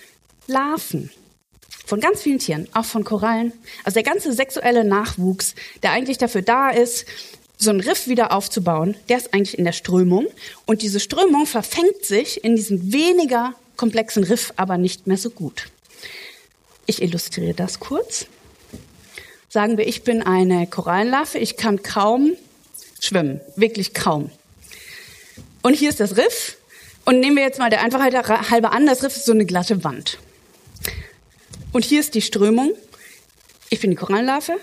Larven. 0.47 1.11
Von 1.85 1.99
ganz 1.99 2.21
vielen 2.21 2.39
Tieren, 2.39 2.67
auch 2.73 2.85
von 2.85 3.03
Korallen. 3.03 3.53
Also 3.83 3.95
der 3.95 4.03
ganze 4.03 4.33
sexuelle 4.33 4.83
Nachwuchs, 4.83 5.53
der 5.83 5.91
eigentlich 5.91 6.17
dafür 6.17 6.41
da 6.41 6.69
ist, 6.71 7.05
so 7.57 7.69
ein 7.69 7.79
Riff 7.79 8.07
wieder 8.07 8.31
aufzubauen, 8.31 8.95
der 9.07 9.17
ist 9.17 9.33
eigentlich 9.33 9.57
in 9.57 9.65
der 9.65 9.71
Strömung. 9.71 10.25
Und 10.65 10.81
diese 10.81 10.99
Strömung 10.99 11.45
verfängt 11.45 12.03
sich 12.03 12.43
in 12.43 12.55
diesem 12.55 12.91
weniger 12.91 13.53
komplexen 13.77 14.23
Riff 14.23 14.53
aber 14.55 14.77
nicht 14.77 15.05
mehr 15.05 15.17
so 15.17 15.29
gut. 15.29 15.67
Ich 16.85 17.01
illustriere 17.01 17.53
das 17.53 17.79
kurz. 17.79 18.27
Sagen 19.49 19.77
wir, 19.77 19.87
ich 19.87 20.03
bin 20.03 20.21
eine 20.21 20.67
Korallenlarve, 20.67 21.37
ich 21.37 21.57
kann 21.57 21.81
kaum 21.81 22.33
schwimmen, 22.99 23.41
wirklich 23.55 23.93
kaum. 23.93 24.29
Und 25.61 25.73
hier 25.73 25.89
ist 25.89 25.99
das 25.99 26.17
Riff. 26.17 26.57
Und 27.05 27.19
nehmen 27.19 27.37
wir 27.37 27.43
jetzt 27.43 27.59
mal 27.59 27.69
der 27.69 27.81
Einfachheit 27.81 28.13
halber 28.49 28.71
an, 28.71 28.85
das 28.85 29.03
Riff 29.03 29.15
ist 29.15 29.25
so 29.25 29.31
eine 29.31 29.45
glatte 29.45 29.83
Wand. 29.83 30.17
Und 31.71 31.85
hier 31.85 31.99
ist 31.99 32.15
die 32.15 32.21
Strömung. 32.21 32.73
Ich 33.69 33.79
bin 33.79 33.91
die 33.91 33.95
Korallenlarve, 33.95 34.57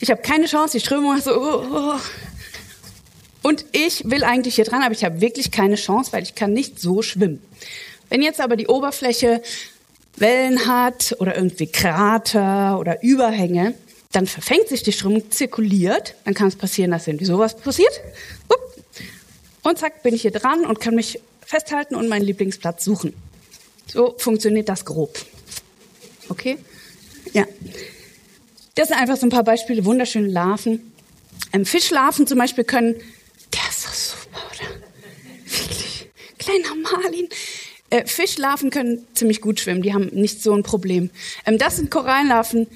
ich 0.00 0.10
habe 0.10 0.22
keine 0.22 0.46
Chance, 0.46 0.78
die 0.78 0.84
Strömung 0.84 1.16
ist 1.16 1.24
so. 1.24 1.32
Oh, 1.32 1.64
oh. 1.70 2.00
Und 3.42 3.64
ich 3.72 4.08
will 4.08 4.24
eigentlich 4.24 4.56
hier 4.56 4.64
dran, 4.64 4.82
aber 4.82 4.92
ich 4.92 5.04
habe 5.04 5.20
wirklich 5.20 5.50
keine 5.50 5.76
Chance, 5.76 6.12
weil 6.12 6.22
ich 6.22 6.34
kann 6.34 6.52
nicht 6.52 6.78
so 6.78 7.02
schwimmen. 7.02 7.42
Wenn 8.08 8.22
jetzt 8.22 8.40
aber 8.40 8.56
die 8.56 8.68
Oberfläche 8.68 9.42
Wellen 10.20 10.66
hat 10.66 11.16
oder 11.18 11.36
irgendwie 11.36 11.66
Krater 11.66 12.78
oder 12.78 13.02
Überhänge, 13.02 13.74
dann 14.12 14.26
verfängt 14.26 14.68
sich 14.68 14.82
die 14.82 14.92
Strömung, 14.92 15.30
zirkuliert, 15.30 16.14
dann 16.24 16.34
kann 16.34 16.48
es 16.48 16.56
passieren, 16.56 16.90
dass 16.90 17.06
irgendwie 17.06 17.26
sowas 17.26 17.56
passiert. 17.56 18.00
Und 19.62 19.78
zack, 19.78 20.02
bin 20.02 20.14
ich 20.14 20.22
hier 20.22 20.30
dran 20.30 20.64
und 20.64 20.80
kann 20.80 20.94
mich 20.94 21.20
festhalten 21.44 21.94
und 21.94 22.08
meinen 22.08 22.24
Lieblingsplatz 22.24 22.84
suchen. 22.84 23.14
So 23.86 24.14
funktioniert 24.18 24.68
das 24.68 24.84
grob. 24.84 25.18
Okay? 26.28 26.58
Ja. 27.32 27.44
Das 28.74 28.88
sind 28.88 28.96
einfach 28.96 29.16
so 29.16 29.26
ein 29.26 29.30
paar 29.30 29.44
Beispiele, 29.44 29.84
wunderschöne 29.84 30.28
Larven. 30.28 30.92
Ähm, 31.52 31.64
Fischlarven 31.64 32.26
zum 32.26 32.38
Beispiel 32.38 32.64
können, 32.64 32.94
der 33.52 33.60
ist 33.68 33.82
so 33.82 34.16
super, 34.16 34.40
oder? 34.52 34.70
Wirklich, 35.44 36.08
kleiner 36.38 36.74
Marlin. 36.74 37.28
Äh, 37.90 38.06
Fischlarven 38.06 38.70
können 38.70 39.06
ziemlich 39.14 39.40
gut 39.40 39.60
schwimmen, 39.60 39.82
die 39.82 39.94
haben 39.94 40.06
nicht 40.12 40.42
so 40.42 40.52
ein 40.52 40.62
Problem. 40.62 41.10
Ähm, 41.46 41.58
das 41.58 41.76
sind 41.76 41.90
Korallenlarven, 41.90 42.66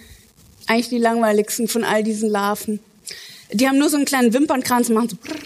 eigentlich 0.66 0.88
die 0.88 0.99
langweiligsten 0.99 1.69
von 1.69 1.85
all 1.85 2.02
diesen 2.02 2.31
Larven. 2.31 2.81
Die 3.52 3.69
haben 3.69 3.78
nur 3.78 3.90
so 3.90 3.97
einen 3.97 4.07
kleinen 4.07 4.33
Wimpernkranz 4.33 4.88
und 4.88 4.95
machen 4.95 5.11
so 5.11 5.16
brrr. 5.16 5.37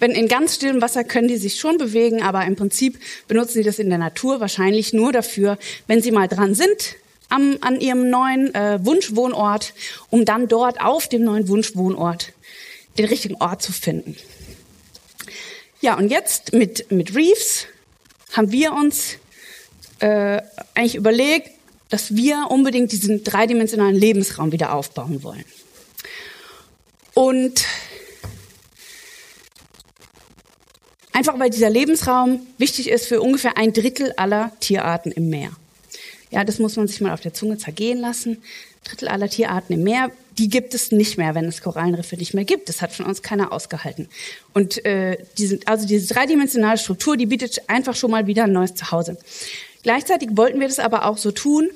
Wenn 0.00 0.12
in 0.12 0.28
ganz 0.28 0.54
stillem 0.54 0.80
Wasser 0.80 1.02
können 1.02 1.28
die 1.28 1.36
sich 1.36 1.58
schon 1.58 1.76
bewegen, 1.76 2.22
aber 2.22 2.44
im 2.44 2.54
Prinzip 2.54 2.98
benutzen 3.26 3.54
sie 3.54 3.62
das 3.64 3.78
in 3.78 3.88
der 3.88 3.98
Natur 3.98 4.40
wahrscheinlich 4.40 4.92
nur 4.92 5.12
dafür, 5.12 5.58
wenn 5.88 6.02
sie 6.02 6.12
mal 6.12 6.28
dran 6.28 6.54
sind, 6.54 6.96
am, 7.28 7.58
an 7.60 7.80
ihrem 7.80 8.08
neuen 8.08 8.54
äh, 8.54 8.78
Wunschwohnort, 8.84 9.74
um 10.10 10.24
dann 10.24 10.48
dort 10.48 10.80
auf 10.80 11.08
dem 11.08 11.24
neuen 11.24 11.48
Wunschwohnort 11.48 12.32
den 12.96 13.06
richtigen 13.06 13.36
Ort 13.36 13.62
zu 13.62 13.72
finden. 13.72 14.16
Ja, 15.80 15.96
und 15.96 16.10
jetzt 16.10 16.52
mit, 16.52 16.90
mit 16.90 17.14
Reefs 17.14 17.66
haben 18.32 18.52
wir 18.52 18.72
uns 18.72 19.16
äh, 20.00 20.42
eigentlich 20.74 20.94
überlegt, 20.94 21.50
dass 21.88 22.14
wir 22.14 22.46
unbedingt 22.50 22.92
diesen 22.92 23.24
dreidimensionalen 23.24 23.96
Lebensraum 23.96 24.52
wieder 24.52 24.74
aufbauen 24.74 25.22
wollen. 25.22 25.44
Und 27.14 27.64
einfach 31.12 31.38
weil 31.38 31.50
dieser 31.50 31.70
Lebensraum 31.70 32.46
wichtig 32.58 32.90
ist 32.90 33.06
für 33.06 33.20
ungefähr 33.20 33.56
ein 33.56 33.72
Drittel 33.72 34.12
aller 34.16 34.52
Tierarten 34.60 35.10
im 35.10 35.30
Meer. 35.30 35.50
Ja, 36.30 36.44
das 36.44 36.58
muss 36.58 36.76
man 36.76 36.86
sich 36.86 37.00
mal 37.00 37.12
auf 37.12 37.20
der 37.20 37.32
Zunge 37.32 37.56
zergehen 37.56 37.98
lassen. 37.98 38.42
Drittel 38.88 39.08
aller 39.08 39.28
Tierarten 39.28 39.74
im 39.74 39.82
Meer, 39.82 40.10
die 40.38 40.48
gibt 40.48 40.72
es 40.74 40.92
nicht 40.92 41.18
mehr, 41.18 41.34
wenn 41.34 41.46
es 41.46 41.62
Korallenriffe 41.62 42.16
nicht 42.16 42.34
mehr 42.34 42.44
gibt. 42.44 42.68
Das 42.68 42.80
hat 42.80 42.92
von 42.92 43.06
uns 43.06 43.22
keiner 43.22 43.52
ausgehalten. 43.52 44.08
Und 44.54 44.84
äh, 44.84 45.18
diese, 45.36 45.58
also 45.66 45.86
diese 45.86 46.14
dreidimensionale 46.14 46.78
Struktur, 46.78 47.16
die 47.16 47.26
bietet 47.26 47.68
einfach 47.68 47.96
schon 47.96 48.10
mal 48.10 48.26
wieder 48.26 48.44
ein 48.44 48.52
neues 48.52 48.74
Zuhause. 48.74 49.18
Gleichzeitig 49.82 50.30
wollten 50.32 50.60
wir 50.60 50.68
das 50.68 50.78
aber 50.78 51.06
auch 51.06 51.18
so 51.18 51.32
tun, 51.32 51.70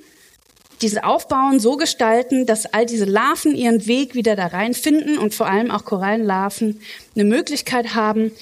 diese 0.81 1.04
Aufbauen 1.04 1.61
so 1.61 1.76
gestalten, 1.76 2.45
dass 2.45 2.66
all 2.66 2.87
diese 2.87 3.04
Larven 3.04 3.54
ihren 3.54 3.87
Weg 3.87 4.14
wieder 4.14 4.35
da 4.35 4.47
reinfinden 4.47 5.16
und 5.16 5.35
vor 5.35 5.47
allem 5.47 5.71
auch 5.71 5.85
Korallenlarven 5.85 6.81
eine 7.14 7.25
Möglichkeit 7.25 7.95
haben, 7.95 8.33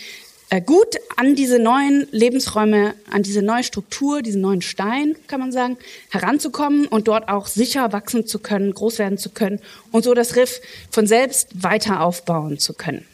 gut 0.59 0.97
an 1.15 1.37
diese 1.37 1.61
neuen 1.61 2.09
Lebensräume, 2.11 2.95
an 3.09 3.23
diese 3.23 3.41
neue 3.41 3.63
Struktur, 3.63 4.21
diesen 4.21 4.41
neuen 4.41 4.63
Stein, 4.63 5.15
kann 5.29 5.39
man 5.39 5.53
sagen, 5.53 5.79
heranzukommen 6.11 6.89
und 6.89 7.07
dort 7.07 7.29
auch 7.29 7.47
sicher 7.47 7.93
wachsen 7.93 8.27
zu 8.27 8.41
können, 8.41 8.75
groß 8.75 8.99
werden 8.99 9.17
zu 9.17 9.31
können 9.31 9.61
und 9.93 10.03
so 10.03 10.13
das 10.13 10.35
Riff 10.35 10.61
von 10.91 11.07
selbst 11.07 11.63
weiter 11.63 12.01
aufbauen 12.01 12.59
zu 12.59 12.75
können. 12.75 13.07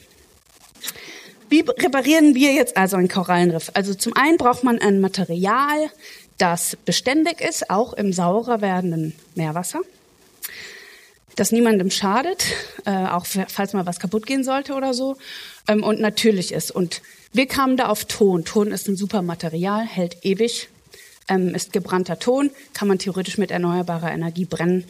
Wie 1.50 1.60
reparieren 1.60 2.34
wir 2.34 2.52
jetzt 2.52 2.78
also 2.78 2.96
ein 2.96 3.08
Korallenriff? 3.08 3.70
Also 3.74 3.92
zum 3.92 4.14
einen 4.16 4.38
braucht 4.38 4.64
man 4.64 4.78
ein 4.78 5.00
Material, 5.00 5.90
das 6.38 6.76
beständig 6.86 7.42
ist, 7.42 7.70
auch 7.70 7.92
im 7.92 8.12
saurer 8.14 8.62
werdenden 8.62 9.14
Meerwasser, 9.34 9.80
das 11.36 11.52
niemandem 11.52 11.90
schadet, 11.90 12.46
äh, 12.86 12.90
auch 12.90 13.26
falls 13.26 13.72
mal 13.74 13.86
was 13.86 14.00
kaputt 14.00 14.26
gehen 14.26 14.42
sollte 14.42 14.74
oder 14.74 14.94
so, 14.94 15.16
ähm, 15.68 15.84
und 15.84 16.00
natürlich 16.00 16.52
ist. 16.52 16.70
Und 16.70 17.02
wir 17.32 17.46
kamen 17.46 17.76
da 17.76 17.88
auf 17.88 18.06
Ton. 18.06 18.44
Ton 18.44 18.72
ist 18.72 18.88
ein 18.88 18.96
super 18.96 19.22
Material, 19.22 19.84
hält 19.84 20.24
ewig, 20.24 20.68
ähm, 21.28 21.54
ist 21.54 21.72
gebrannter 21.72 22.18
Ton, 22.18 22.50
kann 22.72 22.88
man 22.88 22.98
theoretisch 22.98 23.38
mit 23.38 23.50
erneuerbarer 23.50 24.10
Energie 24.10 24.46
brennen 24.46 24.84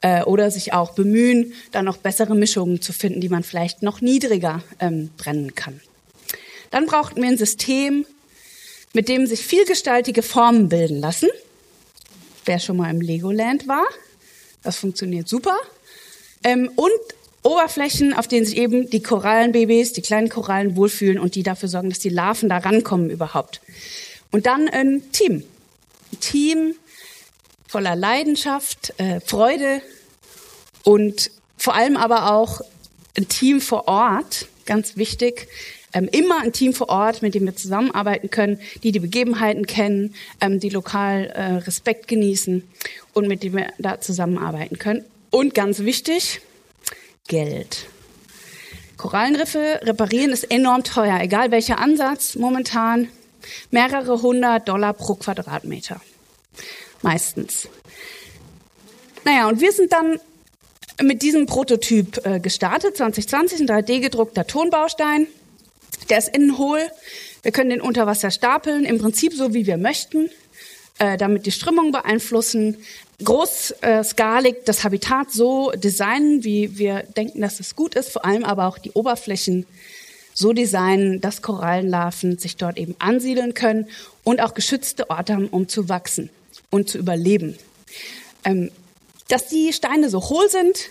äh, 0.00 0.22
oder 0.24 0.50
sich 0.50 0.72
auch 0.72 0.92
bemühen, 0.92 1.54
da 1.70 1.82
noch 1.82 1.96
bessere 1.96 2.34
Mischungen 2.34 2.82
zu 2.82 2.92
finden, 2.92 3.20
die 3.20 3.28
man 3.28 3.44
vielleicht 3.44 3.82
noch 3.82 4.00
niedriger 4.00 4.62
ähm, 4.80 5.10
brennen 5.16 5.54
kann. 5.54 5.80
Dann 6.70 6.86
brauchten 6.86 7.22
wir 7.22 7.28
ein 7.28 7.38
System, 7.38 8.04
mit 8.92 9.08
dem 9.08 9.26
sich 9.26 9.40
vielgestaltige 9.40 10.22
Formen 10.22 10.68
bilden 10.68 11.00
lassen. 11.00 11.28
Wer 12.44 12.58
schon 12.58 12.76
mal 12.76 12.90
im 12.90 13.00
Legoland 13.00 13.68
war, 13.68 13.86
das 14.62 14.76
funktioniert 14.76 15.28
super. 15.28 15.56
Ähm, 16.44 16.70
und 16.76 16.92
Oberflächen, 17.42 18.14
auf 18.14 18.26
denen 18.26 18.46
sich 18.46 18.56
eben 18.56 18.88
die 18.88 19.02
Korallenbabys, 19.02 19.92
die 19.92 20.02
kleinen 20.02 20.30
Korallen 20.30 20.76
wohlfühlen 20.76 21.18
und 21.18 21.34
die 21.34 21.42
dafür 21.42 21.68
sorgen, 21.68 21.90
dass 21.90 21.98
die 21.98 22.08
Larven 22.08 22.48
da 22.48 22.58
rankommen 22.58 23.10
überhaupt. 23.10 23.60
Und 24.30 24.46
dann 24.46 24.68
ein 24.68 25.02
Team. 25.12 25.44
Ein 26.12 26.20
Team 26.20 26.74
voller 27.66 27.96
Leidenschaft, 27.96 28.94
äh, 28.98 29.20
Freude 29.20 29.82
und 30.84 31.30
vor 31.56 31.74
allem 31.74 31.96
aber 31.96 32.32
auch 32.32 32.60
ein 33.16 33.28
Team 33.28 33.60
vor 33.60 33.88
Ort, 33.88 34.46
ganz 34.64 34.96
wichtig, 34.96 35.48
ähm, 35.92 36.08
immer 36.10 36.40
ein 36.40 36.52
Team 36.52 36.72
vor 36.72 36.88
Ort, 36.88 37.22
mit 37.22 37.34
dem 37.34 37.44
wir 37.44 37.56
zusammenarbeiten 37.56 38.30
können, 38.30 38.60
die 38.82 38.92
die 38.92 39.00
Begebenheiten 39.00 39.66
kennen, 39.66 40.14
ähm, 40.40 40.60
die 40.60 40.68
lokal 40.68 41.26
äh, 41.26 41.42
Respekt 41.56 42.08
genießen 42.08 42.66
und 43.12 43.28
mit 43.28 43.42
dem 43.42 43.56
wir 43.56 43.72
da 43.78 44.00
zusammenarbeiten 44.00 44.78
können. 44.78 45.04
Und 45.34 45.52
ganz 45.52 45.80
wichtig, 45.80 46.42
Geld. 47.26 47.86
Korallenriffe 48.96 49.80
reparieren 49.82 50.30
ist 50.30 50.44
enorm 50.44 50.84
teuer, 50.84 51.18
egal 51.20 51.50
welcher 51.50 51.80
Ansatz. 51.80 52.36
Momentan 52.36 53.08
mehrere 53.72 54.22
hundert 54.22 54.68
Dollar 54.68 54.92
pro 54.92 55.16
Quadratmeter. 55.16 56.00
Meistens. 57.02 57.66
Naja, 59.24 59.48
und 59.48 59.60
wir 59.60 59.72
sind 59.72 59.92
dann 59.92 60.20
mit 61.02 61.22
diesem 61.22 61.46
Prototyp 61.46 62.24
äh, 62.24 62.38
gestartet, 62.38 62.96
2020, 62.96 63.62
ein 63.62 63.68
3D-gedruckter 63.68 64.46
Tonbaustein. 64.46 65.26
Der 66.10 66.18
ist 66.18 66.28
innen 66.28 66.58
hohl. 66.58 66.78
Wir 67.42 67.50
können 67.50 67.70
den 67.70 67.80
unter 67.80 68.06
Wasser 68.06 68.30
stapeln, 68.30 68.84
im 68.84 68.98
Prinzip 68.98 69.34
so, 69.34 69.52
wie 69.52 69.66
wir 69.66 69.78
möchten, 69.78 70.30
äh, 71.00 71.16
damit 71.16 71.44
die 71.44 71.50
Strömung 71.50 71.90
beeinflussen. 71.90 72.76
Großskalig 73.22 74.64
das 74.64 74.82
Habitat 74.82 75.30
so 75.30 75.70
designen, 75.72 76.42
wie 76.42 76.78
wir 76.78 77.04
denken, 77.16 77.40
dass 77.40 77.60
es 77.60 77.76
gut 77.76 77.94
ist, 77.94 78.10
vor 78.10 78.24
allem 78.24 78.44
aber 78.44 78.66
auch 78.66 78.78
die 78.78 78.90
Oberflächen 78.92 79.66
so 80.34 80.52
designen, 80.52 81.20
dass 81.20 81.42
Korallenlarven 81.42 82.38
sich 82.38 82.56
dort 82.56 82.76
eben 82.76 82.96
ansiedeln 82.98 83.54
können 83.54 83.88
und 84.24 84.42
auch 84.42 84.54
geschützte 84.54 85.08
Orte 85.10 85.34
haben, 85.34 85.48
um 85.48 85.68
zu 85.68 85.88
wachsen 85.88 86.28
und 86.70 86.88
zu 86.88 86.98
überleben. 86.98 87.56
Ähm, 88.44 88.72
dass 89.28 89.46
die 89.46 89.72
Steine 89.72 90.10
so 90.10 90.20
hohl 90.20 90.48
sind, 90.50 90.90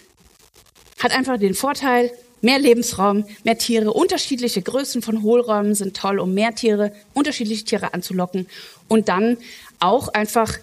hat 0.99 1.11
einfach 1.11 1.37
den 1.37 1.53
Vorteil, 1.53 2.11
mehr 2.41 2.59
Lebensraum, 2.59 3.25
mehr 3.43 3.57
Tiere, 3.57 3.93
unterschiedliche 3.93 4.61
Größen 4.61 5.01
von 5.01 5.23
Hohlräumen 5.23 5.75
sind 5.75 5.95
toll, 5.95 6.19
um 6.19 6.33
mehr 6.33 6.55
Tiere, 6.55 6.93
unterschiedliche 7.13 7.65
Tiere 7.65 7.93
anzulocken 7.93 8.47
und 8.87 9.09
dann 9.09 9.37
auch 9.79 10.09
einfach 10.09 10.57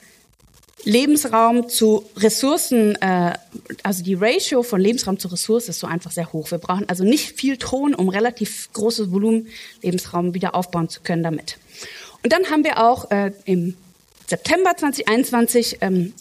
Lebensraum 0.85 1.69
zu 1.69 2.05
Ressourcen, 2.17 2.97
äh, 2.97 3.35
also 3.83 4.03
die 4.03 4.15
Ratio 4.15 4.63
von 4.63 4.81
Lebensraum 4.81 5.19
zu 5.19 5.29
Ressource 5.29 5.69
ist 5.69 5.79
so 5.79 5.87
einfach 5.87 6.11
sehr 6.11 6.33
hoch. 6.33 6.51
Wir 6.51 6.59
brauchen 6.59 6.89
also 6.89 7.05
nicht 7.05 7.39
viel 7.39 7.57
Ton, 7.57 7.95
um 7.95 8.09
relativ 8.09 8.73
großes 8.73 9.13
Volumen 9.13 9.49
Lebensraum 9.83 10.35
wieder 10.35 10.55
aufbauen 10.55 10.89
zu 10.89 11.01
können 11.03 11.23
damit. 11.23 11.59
Und 12.23 12.33
dann 12.33 12.51
haben 12.51 12.65
wir 12.65 12.83
auch 12.83 13.11
äh, 13.11 13.33
im 13.45 13.77
September 14.27 14.77
2021 14.77 15.79
ähm, 15.81 16.13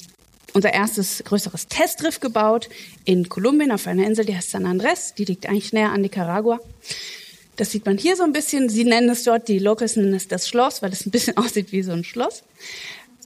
unser 0.54 0.74
erstes 0.74 1.24
größeres 1.26 1.68
Testriff 1.68 2.20
gebaut 2.20 2.70
in 3.06 3.30
Kolumbien 3.30 3.72
auf 3.72 3.88
einer 3.88 4.06
Insel, 4.06 4.26
die 4.26 4.36
heißt 4.36 4.52
San 4.52 4.66
Andres. 4.66 5.14
Die 5.16 5.26
liegt 5.26 5.48
eigentlich 5.48 5.74
näher 5.74 5.92
an 5.92 6.02
Nicaragua. 6.02 6.60
Das 7.56 7.72
sieht 7.72 7.86
man 7.86 7.98
hier 7.98 8.16
so 8.16 8.24
ein 8.24 8.32
bisschen. 8.34 8.70
Sie 8.70 8.86
nennen 8.86 9.10
es 9.10 9.24
dort, 9.24 9.48
die 9.48 9.60
Locals 9.60 9.96
nennen 9.96 10.14
es 10.14 10.28
das 10.28 10.48
Schloss, 10.48 10.82
weil 10.82 10.92
es 10.92 11.06
ein 11.06 11.12
bisschen 11.12 11.38
aussieht 11.38 11.72
wie 11.72 11.84
so 11.84 11.92
ein 11.92 12.04
Schloss. 12.04 12.44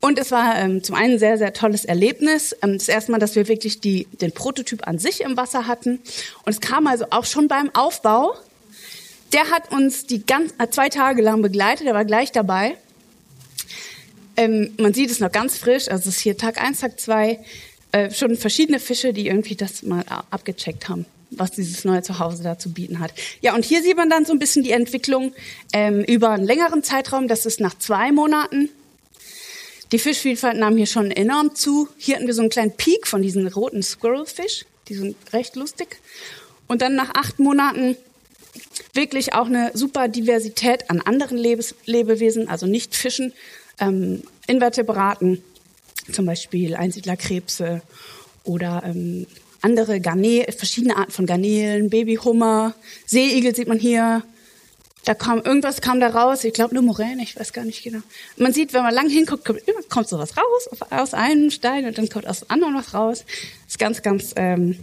Und 0.04 0.20
es 0.20 0.32
war 0.32 0.60
ähm, 0.60 0.84
zum 0.84 0.96
einen 0.96 1.14
ein 1.14 1.20
sehr, 1.20 1.38
sehr 1.38 1.54
tolles 1.54 1.86
Erlebnis. 1.86 2.54
Ähm, 2.62 2.78
das 2.78 2.90
erste 2.90 3.14
Mal, 3.14 3.20
dass 3.20 3.38
wir 3.38 3.48
wirklich 3.48 3.80
die, 3.80 4.06
den 4.20 4.34
Prototyp 4.34 4.86
an 4.86 5.00
sich 5.00 5.22
im 5.22 5.38
Wasser 5.38 5.66
hatten. 5.66 6.02
Und 6.44 6.52
es 6.52 6.60
kam 6.60 6.88
also 6.88 7.06
auch 7.12 7.24
schon 7.24 7.48
beim 7.48 7.74
Aufbau. 7.74 8.36
Der 9.32 9.50
hat 9.50 9.72
uns 9.72 10.06
die 10.06 10.26
ganz, 10.26 10.54
äh, 10.58 10.68
zwei 10.68 10.90
Tage 10.90 11.22
lang 11.22 11.42
begleitet, 11.42 11.88
der 11.88 11.94
war 11.94 12.04
gleich 12.04 12.34
dabei. 12.34 12.76
Ähm, 14.36 14.74
man 14.78 14.94
sieht 14.94 15.10
es 15.10 15.22
noch 15.22 15.32
ganz 15.32 15.58
frisch, 15.58 15.88
also 15.88 16.10
es 16.10 16.18
ist 16.18 16.22
hier 16.22 16.38
Tag 16.38 16.62
eins, 16.62 16.82
Tag 16.82 17.00
zwei 17.00 17.40
äh, 17.94 18.12
schon 18.12 18.36
verschiedene 18.36 18.82
Fische, 18.82 19.14
die 19.14 19.28
irgendwie 19.28 19.56
das 19.56 19.84
mal 19.84 20.04
abgecheckt 20.32 20.90
haben, 20.90 21.06
was 21.32 21.52
dieses 21.52 21.86
neue 21.86 22.02
Zuhause 22.02 22.44
da 22.44 22.60
zu 22.60 22.74
bieten 22.74 23.00
hat. 23.00 23.14
Ja, 23.40 23.56
und 23.56 23.64
hier 23.64 23.82
sieht 23.82 23.96
man 23.96 24.10
dann 24.10 24.26
so 24.26 24.34
ein 24.34 24.40
bisschen 24.40 24.64
die 24.64 24.72
Entwicklung 24.72 25.32
ähm, 25.72 26.04
über 26.04 26.32
einen 26.32 26.44
längeren 26.44 26.84
Zeitraum. 26.84 27.30
Das 27.30 27.46
ist 27.46 27.62
nach 27.62 27.78
zwei 27.78 28.12
Monaten. 28.12 28.68
Die 29.92 30.00
Fischvielfalt 30.00 30.58
nahm 30.58 30.78
hier 30.78 30.88
schon 30.88 31.12
enorm 31.12 31.56
zu. 31.56 31.88
Hier 31.98 32.16
hatten 32.16 32.28
wir 32.28 32.34
so 32.34 32.42
einen 32.42 32.50
kleinen 32.50 32.72
Peak 32.72 33.08
von 33.08 33.22
diesen 33.22 33.48
roten 33.48 33.84
Squirrelfish. 33.84 34.66
Die 34.88 34.96
sind 34.96 35.16
recht 35.34 35.56
lustig. 35.56 36.00
Und 36.68 36.82
dann 36.82 36.96
nach 36.96 37.14
acht 37.14 37.40
Monaten 37.40 37.96
wirklich 38.94 39.34
auch 39.34 39.48
eine 39.48 39.72
super 39.74 40.08
Diversität 40.08 40.90
an 40.90 41.02
anderen 41.02 41.38
Lebes 41.38 41.76
Lebewesen, 41.86 42.48
also 42.48 42.66
nicht 42.66 42.96
Fischen, 42.96 43.34
ähm, 43.80 44.24
Invertebraten, 44.48 45.44
zum 46.12 46.26
Beispiel 46.26 46.76
Einsiedlerkrebse 46.76 47.82
oder 48.44 48.84
ähm, 48.86 49.26
andere 49.62 50.02
Garne 50.02 50.46
verschiedene 50.56 50.98
Arten 50.98 51.12
von 51.12 51.26
Garnelen, 51.26 51.90
Babyhummer, 51.90 52.76
Seeigel 53.06 53.56
sieht 53.56 53.68
man 53.68 53.80
hier. 53.80 54.24
Da 55.06 55.14
kam 55.14 55.42
irgendwas 55.42 55.82
kam 55.82 56.00
da 56.00 56.08
raus, 56.08 56.44
ich 56.46 56.54
glaube 56.54 56.76
nur 56.76 56.84
Moräne, 56.84 57.24
ich 57.24 57.38
weiß 57.38 57.52
gar 57.52 57.66
nicht 57.66 57.84
genau. 57.84 58.00
Man 58.38 58.54
sieht, 58.54 58.74
wenn 58.74 58.84
man 58.84 58.94
lang 58.94 59.10
hinguckt, 59.10 59.44
kommt, 59.44 59.60
immer 59.68 59.82
kommt 59.90 60.08
sowas 60.08 60.36
raus 60.38 60.82
aus 60.90 61.14
einem 61.14 61.52
Stein 61.52 61.86
und 61.86 61.98
dann 61.98 62.08
kommt 62.08 62.26
aus 62.26 62.40
dem 62.40 62.52
anderen 62.52 62.76
was 62.76 62.94
raus. 62.94 63.26
Ist 63.68 63.80
ganz, 63.80 64.02
ganz 64.02 64.34
ähm, 64.38 64.80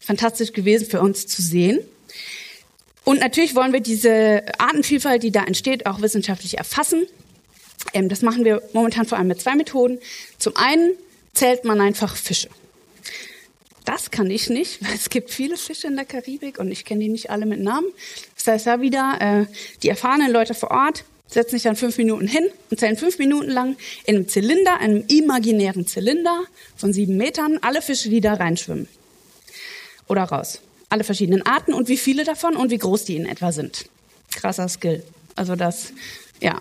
fantastisch 0.00 0.52
gewesen 0.52 0.88
für 0.88 1.00
uns 1.00 1.26
zu 1.26 1.42
sehen. 1.42 1.80
Und 3.02 3.20
natürlich 3.20 3.54
wollen 3.54 3.72
wir 3.72 3.80
diese 3.80 4.44
Artenvielfalt, 4.58 5.22
die 5.22 5.32
da 5.32 5.44
entsteht, 5.44 5.86
auch 5.86 6.00
wissenschaftlich 6.00 6.56
erfassen. 6.56 7.06
Ähm, 7.92 8.08
das 8.08 8.22
machen 8.22 8.44
wir 8.44 8.62
momentan 8.72 9.06
vor 9.06 9.18
allem 9.18 9.26
mit 9.26 9.40
zwei 9.40 9.56
Methoden. 9.56 9.98
Zum 10.38 10.56
einen 10.56 10.92
zählt 11.34 11.64
man 11.64 11.80
einfach 11.80 12.16
Fische. 12.16 12.48
Das 13.84 14.10
kann 14.10 14.30
ich 14.30 14.48
nicht, 14.48 14.82
weil 14.82 14.94
es 14.94 15.10
gibt 15.10 15.30
viele 15.30 15.58
Fische 15.58 15.88
in 15.88 15.96
der 15.96 16.06
Karibik 16.06 16.58
und 16.58 16.70
ich 16.70 16.84
kenne 16.86 17.00
die 17.02 17.10
nicht 17.10 17.30
alle 17.30 17.44
mit 17.44 17.60
Namen. 17.60 17.88
Das 18.44 18.54
heißt 18.54 18.66
ja 18.66 18.80
wieder, 18.82 19.16
äh, 19.20 19.46
die 19.82 19.88
erfahrenen 19.88 20.30
Leute 20.30 20.52
vor 20.52 20.70
Ort 20.70 21.04
setzen 21.26 21.52
sich 21.52 21.62
dann 21.62 21.76
fünf 21.76 21.96
Minuten 21.96 22.26
hin 22.26 22.44
und 22.70 22.78
zählen 22.78 22.96
fünf 22.96 23.18
Minuten 23.18 23.50
lang 23.50 23.76
in 24.04 24.16
einem 24.16 24.28
Zylinder, 24.28 24.78
einem 24.80 25.04
imaginären 25.08 25.86
Zylinder 25.86 26.44
von 26.76 26.92
sieben 26.92 27.16
Metern, 27.16 27.58
alle 27.62 27.80
Fische, 27.80 28.10
die 28.10 28.20
da 28.20 28.34
reinschwimmen. 28.34 28.86
Oder 30.08 30.24
raus. 30.24 30.60
Alle 30.90 31.04
verschiedenen 31.04 31.40
Arten 31.46 31.72
und 31.72 31.88
wie 31.88 31.96
viele 31.96 32.24
davon 32.24 32.54
und 32.54 32.70
wie 32.70 32.76
groß 32.76 33.06
die 33.06 33.16
in 33.16 33.24
etwa 33.24 33.50
sind. 33.50 33.86
Krasser 34.30 34.68
Skill. 34.68 35.02
Also 35.34 35.56
das, 35.56 35.92
ja, 36.40 36.60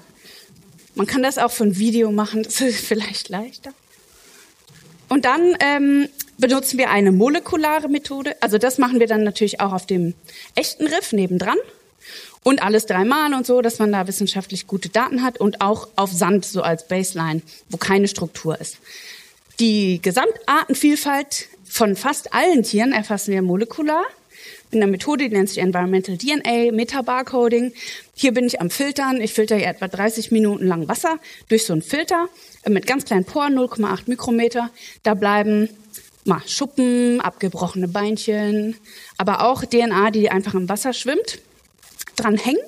man 0.95 1.05
kann 1.05 1.21
das 1.21 1.37
auch 1.37 1.51
für 1.51 1.65
ein 1.65 1.77
Video 1.77 2.11
machen, 2.11 2.43
das 2.43 2.61
ist 2.61 2.79
vielleicht 2.85 3.27
leichter. 3.27 3.73
Und 5.09 5.25
dann 5.25 5.55
ähm, 5.59 6.07
benutzen 6.43 6.77
wir 6.77 6.89
eine 6.89 7.13
molekulare 7.13 7.87
Methode. 7.87 8.35
Also 8.41 8.57
das 8.57 8.77
machen 8.77 8.99
wir 8.99 9.07
dann 9.07 9.23
natürlich 9.23 9.61
auch 9.61 9.71
auf 9.71 9.85
dem 9.85 10.13
echten 10.55 10.87
Riff 10.87 11.13
nebendran. 11.13 11.55
Und 12.43 12.61
alles 12.61 12.85
dreimal 12.85 13.33
und 13.33 13.45
so, 13.45 13.61
dass 13.61 13.79
man 13.79 13.93
da 13.93 14.05
wissenschaftlich 14.07 14.67
gute 14.67 14.89
Daten 14.89 15.23
hat 15.23 15.39
und 15.39 15.61
auch 15.61 15.87
auf 15.95 16.11
Sand 16.11 16.43
so 16.43 16.61
als 16.61 16.85
Baseline, 16.89 17.41
wo 17.69 17.77
keine 17.77 18.09
Struktur 18.09 18.59
ist. 18.59 18.79
Die 19.61 20.01
Gesamtartenvielfalt 20.01 21.47
von 21.63 21.95
fast 21.95 22.33
allen 22.33 22.63
Tieren 22.63 22.91
erfassen 22.91 23.31
wir 23.31 23.41
molekular 23.41 24.03
in 24.73 24.81
einer 24.81 24.91
Methode, 24.91 25.29
die 25.29 25.35
nennt 25.35 25.49
sich 25.49 25.59
Environmental 25.59 26.17
DNA, 26.17 26.73
Metabarcoding. 26.73 27.73
Hier 28.15 28.33
bin 28.33 28.45
ich 28.45 28.59
am 28.59 28.69
Filtern. 28.69 29.21
Ich 29.21 29.33
filter 29.33 29.55
hier 29.55 29.67
etwa 29.67 29.87
30 29.87 30.31
Minuten 30.31 30.67
lang 30.67 30.87
Wasser 30.87 31.19
durch 31.47 31.65
so 31.65 31.73
einen 31.73 31.83
Filter 31.83 32.27
mit 32.67 32.87
ganz 32.87 33.05
kleinen 33.05 33.23
Poren, 33.23 33.57
0,8 33.57 34.01
Mikrometer. 34.07 34.71
Da 35.03 35.13
bleiben 35.13 35.69
mal 36.25 36.41
Schuppen, 36.47 37.21
abgebrochene 37.21 37.87
Beinchen, 37.87 38.75
aber 39.17 39.47
auch 39.47 39.63
DNA, 39.65 40.11
die 40.11 40.29
einfach 40.29 40.53
im 40.53 40.69
Wasser 40.69 40.93
schwimmt, 40.93 41.39
dran 42.15 42.37
hängen. 42.37 42.61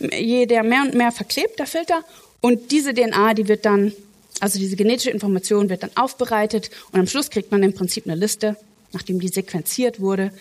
Je 0.00 0.46
der 0.46 0.62
mehr 0.62 0.82
und 0.82 0.94
mehr 0.94 1.12
verklebt, 1.12 1.58
der 1.58 1.66
Filter. 1.66 2.04
Und 2.40 2.72
diese 2.72 2.92
DNA, 2.92 3.34
die 3.34 3.48
wird 3.48 3.64
dann, 3.64 3.92
also 4.40 4.58
diese 4.58 4.76
genetische 4.76 5.10
Information 5.10 5.68
wird 5.68 5.82
dann 5.82 5.96
aufbereitet 5.96 6.70
und 6.92 7.00
am 7.00 7.06
Schluss 7.06 7.30
kriegt 7.30 7.50
man 7.52 7.62
im 7.62 7.72
Prinzip 7.72 8.06
eine 8.06 8.16
Liste, 8.16 8.56
nachdem 8.92 9.20
die 9.20 9.28
sequenziert 9.28 10.00
wurde, 10.00 10.32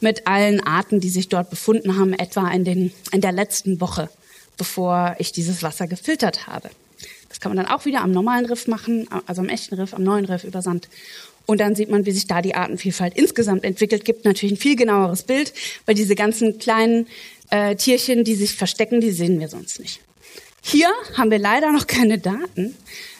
mit 0.00 0.26
allen 0.26 0.60
Arten, 0.60 1.00
die 1.00 1.10
sich 1.10 1.28
dort 1.28 1.50
befunden 1.50 1.98
haben, 1.98 2.14
etwa 2.14 2.48
in, 2.48 2.64
den, 2.64 2.92
in 3.12 3.20
der 3.20 3.32
letzten 3.32 3.80
Woche, 3.80 4.08
bevor 4.56 5.16
ich 5.18 5.32
dieses 5.32 5.62
Wasser 5.62 5.86
gefiltert 5.86 6.46
habe. 6.46 6.70
Das 7.28 7.40
kann 7.40 7.54
man 7.54 7.64
dann 7.64 7.74
auch 7.74 7.84
wieder 7.84 8.00
am 8.00 8.10
normalen 8.10 8.46
Riff 8.46 8.66
machen, 8.66 9.08
also 9.26 9.40
am 9.42 9.48
echten 9.48 9.74
Riff, 9.74 9.94
am 9.94 10.02
neuen 10.02 10.24
Riff 10.24 10.44
über 10.44 10.62
Sand. 10.62 10.88
Und 11.46 11.60
dann 11.60 11.74
sieht 11.74 11.90
man, 11.90 12.06
wie 12.06 12.12
sich 12.12 12.26
da 12.26 12.42
die 12.42 12.54
Artenvielfalt 12.54 13.16
insgesamt 13.16 13.64
entwickelt. 13.64 14.04
Gibt 14.04 14.24
natürlich 14.24 14.54
ein 14.54 14.60
viel 14.60 14.76
genaueres 14.76 15.24
Bild, 15.24 15.52
weil 15.86 15.94
diese 15.94 16.14
ganzen 16.14 16.58
kleinen 16.58 17.08
äh, 17.50 17.74
Tierchen, 17.76 18.24
die 18.24 18.34
sich 18.34 18.54
verstecken, 18.54 19.00
die 19.00 19.10
sehen 19.10 19.40
wir 19.40 19.48
sonst 19.48 19.80
nicht. 19.80 20.00
Hier 20.62 20.88
haben 21.16 21.30
wir 21.30 21.38
leider 21.38 21.72
noch 21.72 21.86
keine 21.86 22.18
Daten, 22.18 22.76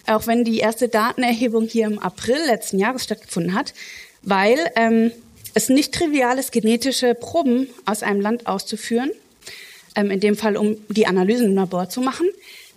auch 0.06 0.26
wenn 0.26 0.44
die 0.44 0.58
erste 0.58 0.88
Datenerhebung 0.88 1.66
hier 1.66 1.86
im 1.86 1.98
April 1.98 2.38
letzten 2.46 2.78
Jahres 2.78 3.04
stattgefunden 3.04 3.54
hat, 3.54 3.74
weil 4.22 4.58
ähm, 4.76 5.10
es 5.54 5.68
nicht 5.68 5.92
trivial 5.92 6.38
ist, 6.38 6.52
genetische 6.52 7.14
Proben 7.14 7.68
aus 7.86 8.02
einem 8.02 8.20
Land 8.20 8.46
auszuführen, 8.46 9.10
ähm, 9.96 10.10
in 10.10 10.20
dem 10.20 10.36
Fall, 10.36 10.56
um 10.56 10.76
die 10.88 11.06
Analysen 11.06 11.46
im 11.46 11.54
Labor 11.54 11.88
zu 11.88 12.00
machen. 12.00 12.28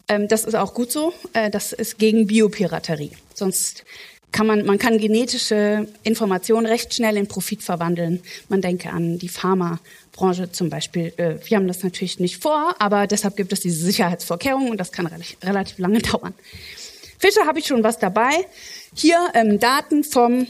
Ähm, 0.08 0.28
das 0.28 0.46
ist 0.46 0.56
auch 0.56 0.74
gut 0.74 0.92
so. 0.92 1.14
Äh, 1.34 1.50
das 1.50 1.74
ist 1.74 1.98
gegen 1.98 2.28
Biopiraterie. 2.28 3.12
Sonst 3.34 3.84
kann 4.34 4.48
man, 4.48 4.66
man 4.66 4.78
kann 4.80 4.98
genetische 4.98 5.88
Informationen 6.04 6.66
recht 6.66 6.94
schnell 6.94 7.16
in 7.16 7.28
Profit 7.28 7.64
verwandeln. 7.64 8.22
Man 8.50 8.62
denke 8.62 8.90
an 8.90 9.20
die 9.20 9.30
Pharmabranche 9.30 10.52
zum 10.52 10.70
Beispiel. 10.70 11.14
Äh, 11.18 11.36
wir 11.46 11.56
haben 11.56 11.68
das 11.68 11.84
natürlich 11.84 12.20
nicht 12.20 12.42
vor, 12.42 12.76
aber 12.80 13.08
deshalb 13.08 13.38
gibt 13.38 13.54
es 13.54 13.62
diese 13.62 13.86
Sicherheitsvorkehrungen 13.86 14.72
und 14.72 14.78
das 14.78 14.92
kann 14.92 15.08
relativ 15.42 15.78
lange 15.78 16.00
dauern. 16.12 16.34
Fische 17.20 17.46
habe 17.46 17.60
ich 17.60 17.68
schon 17.68 17.84
was 17.84 18.00
dabei. 18.00 18.32
Hier 18.94 19.18
ähm, 19.34 19.60
Daten 19.60 20.04
vom 20.04 20.48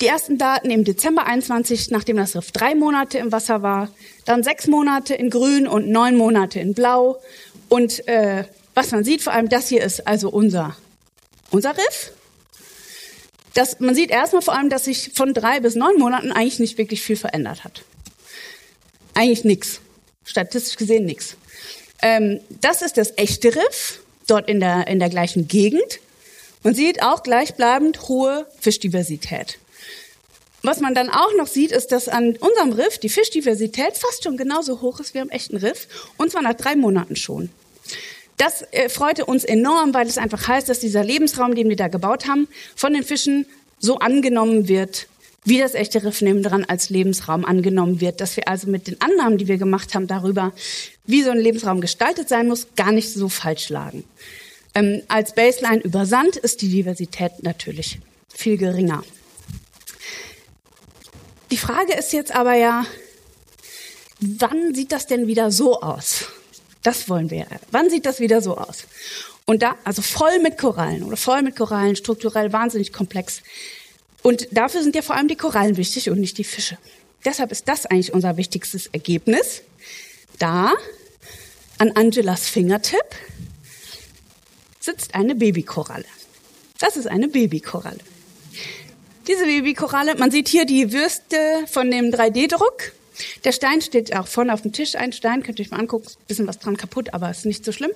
Die 0.00 0.06
ersten 0.06 0.38
Daten 0.38 0.70
im 0.70 0.84
Dezember 0.84 1.26
21, 1.26 1.90
nachdem 1.90 2.18
das 2.18 2.36
Riff 2.36 2.52
drei 2.52 2.76
Monate 2.76 3.18
im 3.18 3.32
Wasser 3.32 3.62
war, 3.62 3.90
dann 4.26 4.44
sechs 4.44 4.68
Monate 4.68 5.12
in 5.12 5.28
Grün 5.28 5.66
und 5.66 5.88
neun 5.88 6.16
Monate 6.16 6.60
in 6.60 6.72
Blau. 6.72 7.20
Und 7.68 8.06
äh, 8.06 8.44
was 8.74 8.92
man 8.92 9.02
sieht, 9.02 9.22
vor 9.22 9.32
allem 9.32 9.48
das 9.48 9.66
hier 9.68 9.82
ist 9.82 10.06
also 10.06 10.30
unser, 10.30 10.76
unser 11.50 11.76
Riff. 11.76 12.12
Das, 13.54 13.80
man 13.80 13.94
sieht 13.94 14.10
erstmal 14.10 14.42
vor 14.42 14.54
allem, 14.54 14.70
dass 14.70 14.84
sich 14.84 15.10
von 15.14 15.34
drei 15.34 15.60
bis 15.60 15.74
neun 15.74 15.98
Monaten 15.98 16.32
eigentlich 16.32 16.58
nicht 16.58 16.78
wirklich 16.78 17.02
viel 17.02 17.16
verändert 17.16 17.64
hat. 17.64 17.82
Eigentlich 19.14 19.44
nichts. 19.44 19.80
Statistisch 20.24 20.76
gesehen 20.76 21.06
nichts. 21.06 21.36
Ähm, 22.02 22.40
das 22.60 22.82
ist 22.82 22.96
das 22.96 23.14
echte 23.16 23.54
Riff, 23.56 24.00
dort 24.26 24.48
in 24.48 24.60
der, 24.60 24.86
in 24.86 24.98
der 24.98 25.08
gleichen 25.08 25.48
Gegend. 25.48 26.00
Man 26.62 26.74
sieht 26.74 27.02
auch 27.02 27.22
gleichbleibend 27.22 28.08
hohe 28.08 28.46
Fischdiversität. 28.60 29.58
Was 30.62 30.80
man 30.80 30.94
dann 30.94 31.08
auch 31.08 31.34
noch 31.36 31.46
sieht, 31.46 31.72
ist, 31.72 31.92
dass 31.92 32.08
an 32.08 32.36
unserem 32.36 32.72
Riff 32.72 32.98
die 32.98 33.08
Fischdiversität 33.08 33.96
fast 33.96 34.24
schon 34.24 34.36
genauso 34.36 34.80
hoch 34.80 34.98
ist 35.00 35.14
wie 35.14 35.20
am 35.20 35.30
echten 35.30 35.56
Riff, 35.56 35.86
und 36.16 36.30
zwar 36.30 36.42
nach 36.42 36.54
drei 36.54 36.74
Monaten 36.74 37.16
schon. 37.16 37.50
Das 38.38 38.62
äh, 38.70 38.88
freute 38.88 39.26
uns 39.26 39.44
enorm, 39.44 39.92
weil 39.92 40.06
es 40.06 40.16
einfach 40.16 40.48
heißt, 40.48 40.68
dass 40.68 40.80
dieser 40.80 41.04
Lebensraum, 41.04 41.54
den 41.54 41.68
wir 41.68 41.76
da 41.76 41.88
gebaut 41.88 42.26
haben, 42.26 42.48
von 42.74 42.94
den 42.94 43.02
Fischen 43.02 43.46
so 43.78 43.98
angenommen 43.98 44.68
wird, 44.68 45.08
wie 45.44 45.58
das 45.58 45.74
echte 45.74 46.02
Riff 46.04 46.22
nebendran 46.22 46.64
als 46.64 46.88
Lebensraum 46.88 47.44
angenommen 47.44 48.00
wird, 48.00 48.20
dass 48.20 48.36
wir 48.36 48.48
also 48.48 48.68
mit 48.68 48.86
den 48.86 49.00
Annahmen, 49.00 49.38
die 49.38 49.48
wir 49.48 49.58
gemacht 49.58 49.94
haben 49.94 50.06
darüber, 50.06 50.52
wie 51.04 51.22
so 51.22 51.30
ein 51.30 51.38
Lebensraum 51.38 51.80
gestaltet 51.80 52.28
sein 52.28 52.46
muss, 52.46 52.68
gar 52.76 52.92
nicht 52.92 53.12
so 53.12 53.28
falsch 53.28 53.70
lagen. 53.70 54.04
Ähm, 54.74 55.02
als 55.08 55.34
Baseline 55.34 55.82
über 55.82 56.06
Sand 56.06 56.36
ist 56.36 56.62
die 56.62 56.68
Diversität 56.68 57.42
natürlich 57.42 57.98
viel 58.28 58.56
geringer. 58.56 59.02
Die 61.50 61.56
Frage 61.56 61.94
ist 61.94 62.12
jetzt 62.12 62.32
aber 62.32 62.54
ja, 62.54 62.84
wann 64.20 64.74
sieht 64.74 64.92
das 64.92 65.06
denn 65.06 65.26
wieder 65.26 65.50
so 65.50 65.80
aus? 65.80 66.26
Das 66.88 67.06
wollen 67.10 67.30
wir. 67.30 67.46
Wann 67.70 67.90
sieht 67.90 68.06
das 68.06 68.18
wieder 68.18 68.40
so 68.40 68.56
aus? 68.56 68.84
Und 69.44 69.60
da, 69.60 69.76
also 69.84 70.00
voll 70.00 70.38
mit 70.38 70.56
Korallen 70.56 71.02
oder 71.02 71.18
voll 71.18 71.42
mit 71.42 71.54
Korallen, 71.54 71.96
strukturell 71.96 72.50
wahnsinnig 72.54 72.94
komplex. 72.94 73.42
Und 74.22 74.48
dafür 74.52 74.82
sind 74.82 74.94
ja 74.94 75.02
vor 75.02 75.14
allem 75.14 75.28
die 75.28 75.36
Korallen 75.36 75.76
wichtig 75.76 76.08
und 76.08 76.18
nicht 76.18 76.38
die 76.38 76.44
Fische. 76.44 76.78
Deshalb 77.26 77.52
ist 77.52 77.68
das 77.68 77.84
eigentlich 77.84 78.14
unser 78.14 78.38
wichtigstes 78.38 78.86
Ergebnis. 78.86 79.60
Da, 80.38 80.72
an 81.76 81.90
Angelas 81.90 82.48
Fingertipp, 82.48 83.04
sitzt 84.80 85.14
eine 85.14 85.34
Babykoralle. 85.34 86.06
Das 86.78 86.96
ist 86.96 87.06
eine 87.06 87.28
Babykoralle. 87.28 88.00
Diese 89.26 89.44
Babykoralle, 89.44 90.14
man 90.14 90.30
sieht 90.30 90.48
hier 90.48 90.64
die 90.64 90.90
Würste 90.90 91.36
von 91.66 91.90
dem 91.90 92.06
3D-Druck. 92.06 92.92
Der 93.44 93.52
Stein 93.52 93.80
steht 93.80 94.14
auch 94.14 94.26
vorne 94.26 94.52
auf 94.52 94.62
dem 94.62 94.72
Tisch. 94.72 94.94
Ein 94.94 95.12
Stein, 95.12 95.42
könnt 95.42 95.58
ihr 95.58 95.64
euch 95.64 95.70
mal 95.70 95.80
angucken, 95.80 96.06
ist 96.06 96.16
ein 96.18 96.26
bisschen 96.26 96.46
was 96.46 96.58
dran 96.58 96.76
kaputt, 96.76 97.14
aber 97.14 97.30
ist 97.30 97.46
nicht 97.46 97.64
so 97.64 97.72
schlimm. 97.72 97.90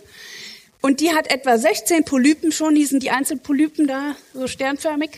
Und 0.80 1.00
die 1.00 1.12
hat 1.12 1.30
etwa 1.30 1.56
16 1.56 2.04
Polypen 2.04 2.50
schon, 2.50 2.74
die 2.74 2.84
sind 2.84 3.02
die 3.04 3.10
Einzelpolypen 3.10 3.86
da, 3.86 4.16
so 4.34 4.48
sternförmig. 4.48 5.10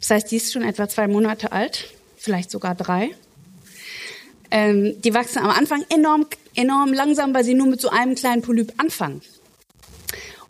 Das 0.00 0.10
heißt, 0.10 0.30
die 0.30 0.36
ist 0.36 0.52
schon 0.52 0.62
etwa 0.62 0.88
zwei 0.88 1.06
Monate 1.06 1.52
alt, 1.52 1.92
vielleicht 2.16 2.50
sogar 2.50 2.74
drei. 2.74 3.10
Ähm, 4.50 5.00
die 5.02 5.14
wachsen 5.14 5.38
am 5.38 5.50
Anfang 5.50 5.84
enorm, 5.88 6.26
enorm 6.56 6.92
langsam, 6.92 7.32
weil 7.32 7.44
sie 7.44 7.54
nur 7.54 7.68
mit 7.68 7.80
so 7.80 7.90
einem 7.90 8.16
kleinen 8.16 8.42
Polyp 8.42 8.72
anfangen. 8.78 9.22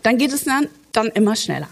Dann 0.02 0.16
geht 0.16 0.32
es 0.32 0.44
dann, 0.44 0.68
dann 0.92 1.08
immer 1.08 1.36
schneller 1.36 1.68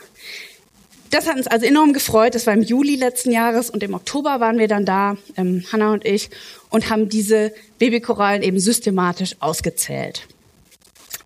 das 1.12 1.26
hat 1.26 1.36
uns 1.36 1.46
also 1.46 1.66
enorm 1.66 1.92
gefreut. 1.92 2.34
Das 2.34 2.46
war 2.46 2.54
im 2.54 2.62
Juli 2.62 2.96
letzten 2.96 3.30
Jahres 3.32 3.68
und 3.68 3.82
im 3.82 3.94
Oktober 3.94 4.40
waren 4.40 4.58
wir 4.58 4.66
dann 4.66 4.86
da, 4.86 5.16
ähm, 5.36 5.64
Hanna 5.70 5.92
und 5.92 6.06
ich, 6.06 6.30
und 6.70 6.88
haben 6.88 7.08
diese 7.08 7.52
Babykorallen 7.78 8.42
eben 8.42 8.58
systematisch 8.58 9.36
ausgezählt. 9.38 10.26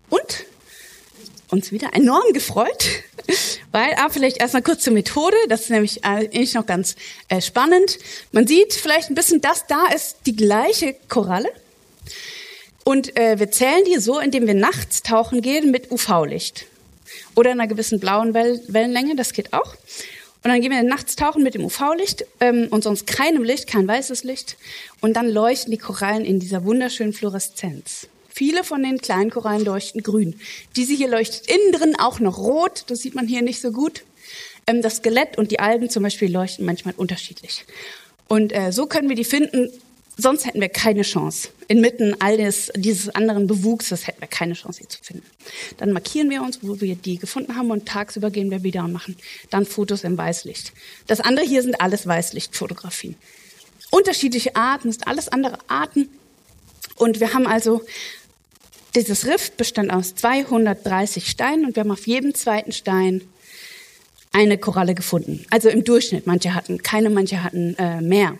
Und 0.09 0.45
uns 1.49 1.71
wieder 1.71 1.93
enorm 1.93 2.33
gefreut, 2.33 2.85
weil, 3.71 3.93
ah, 3.95 4.09
vielleicht 4.09 4.41
erstmal 4.41 4.61
kurz 4.61 4.83
zur 4.83 4.91
Methode, 4.91 5.37
das 5.47 5.61
ist 5.61 5.69
nämlich 5.69 6.03
äh, 6.03 6.07
eigentlich 6.07 6.53
noch 6.53 6.65
ganz 6.65 6.97
äh, 7.29 7.39
spannend. 7.39 7.97
Man 8.33 8.45
sieht 8.45 8.73
vielleicht 8.73 9.09
ein 9.09 9.15
bisschen, 9.15 9.39
das 9.39 9.67
da 9.67 9.87
ist 9.95 10.17
die 10.25 10.35
gleiche 10.35 10.95
Koralle. 11.07 11.49
Und 12.83 13.17
äh, 13.17 13.39
wir 13.39 13.51
zählen 13.51 13.85
die 13.85 13.99
so, 13.99 14.19
indem 14.19 14.47
wir 14.47 14.53
nachts 14.53 15.01
tauchen 15.01 15.41
gehen 15.41 15.71
mit 15.71 15.91
UV-Licht 15.91 16.65
oder 17.35 17.51
einer 17.51 17.67
gewissen 17.67 17.99
blauen 17.99 18.33
Well 18.33 18.61
Wellenlänge, 18.67 19.15
das 19.15 19.33
geht 19.33 19.53
auch. 19.53 19.75
Und 20.43 20.51
dann 20.51 20.61
gehen 20.61 20.71
wir 20.71 20.83
nachts 20.83 21.15
tauchen 21.15 21.43
mit 21.43 21.55
dem 21.55 21.65
UV-Licht 21.65 22.25
ähm, 22.39 22.67
und 22.69 22.83
sonst 22.83 23.07
keinem 23.07 23.43
Licht, 23.43 23.67
kein 23.67 23.87
weißes 23.87 24.23
Licht. 24.23 24.57
Und 25.01 25.13
dann 25.13 25.27
leuchten 25.27 25.71
die 25.71 25.77
Korallen 25.77 26.23
in 26.23 26.39
dieser 26.39 26.63
wunderschönen 26.63 27.11
Fluoreszenz. 27.11 28.07
Viele 28.29 28.63
von 28.63 28.83
den 28.83 28.99
kleinen 28.99 29.31
Korallen 29.31 29.65
leuchten 29.65 30.03
grün. 30.03 30.39
Diese 30.75 30.93
hier 30.93 31.07
leuchtet 31.07 31.47
innen 31.47 31.71
drin 31.73 31.95
auch 31.99 32.19
noch 32.19 32.37
rot. 32.37 32.83
Das 32.87 32.99
sieht 32.99 33.15
man 33.15 33.27
hier 33.27 33.41
nicht 33.41 33.59
so 33.59 33.71
gut. 33.71 34.03
Ähm, 34.67 34.81
das 34.81 34.97
Skelett 34.97 35.37
und 35.37 35.51
die 35.51 35.59
Algen 35.59 35.89
zum 35.89 36.03
Beispiel 36.03 36.31
leuchten 36.31 36.65
manchmal 36.65 36.93
unterschiedlich. 36.95 37.65
Und 38.27 38.53
äh, 38.53 38.71
so 38.71 38.85
können 38.85 39.09
wir 39.09 39.15
die 39.15 39.23
finden, 39.23 39.71
sonst 40.17 40.45
hätten 40.45 40.61
wir 40.61 40.69
keine 40.69 41.01
Chance. 41.01 41.49
Inmitten 41.69 42.15
all 42.19 42.37
des, 42.37 42.71
dieses 42.75 43.09
anderen 43.09 43.45
Bewuchses 43.45 44.07
hätten 44.07 44.21
wir 44.21 44.27
keine 44.27 44.53
Chance, 44.53 44.79
sie 44.81 44.87
zu 44.87 45.03
finden. 45.03 45.25
Dann 45.77 45.91
markieren 45.91 46.29
wir 46.29 46.41
uns, 46.41 46.59
wo 46.61 46.79
wir 46.79 46.95
die 46.95 47.17
gefunden 47.17 47.55
haben 47.57 47.71
und 47.71 47.85
tagsüber 47.85 48.31
gehen 48.31 48.51
wir 48.51 48.63
wieder 48.63 48.85
und 48.85 48.93
machen 48.93 49.17
dann 49.49 49.65
Fotos 49.65 50.03
im 50.03 50.17
Weißlicht. 50.17 50.71
Das 51.07 51.19
andere 51.19 51.45
hier 51.45 51.61
sind 51.61 51.81
alles 51.81 52.07
Weißlichtfotografien. 52.07 53.15
Unterschiedliche 53.91 54.55
Arten, 54.55 54.91
sind 54.91 55.07
alles 55.07 55.27
andere 55.27 55.57
Arten. 55.67 56.09
Und 56.95 57.19
wir 57.19 57.33
haben 57.33 57.47
also, 57.47 57.83
dieses 58.95 59.25
Riff 59.25 59.51
bestand 59.51 59.91
aus 59.91 60.15
230 60.15 61.29
Steinen 61.29 61.65
und 61.65 61.75
wir 61.75 61.81
haben 61.81 61.91
auf 61.91 62.07
jedem 62.07 62.33
zweiten 62.33 62.71
Stein 62.71 63.21
eine 64.31 64.57
Koralle 64.57 64.95
gefunden. 64.95 65.45
Also 65.49 65.69
im 65.69 65.83
Durchschnitt. 65.83 66.27
Manche 66.27 66.53
hatten 66.53 66.81
keine, 66.81 67.09
manche 67.09 67.43
hatten 67.43 67.75
äh, 67.77 68.01
mehr. 68.01 68.37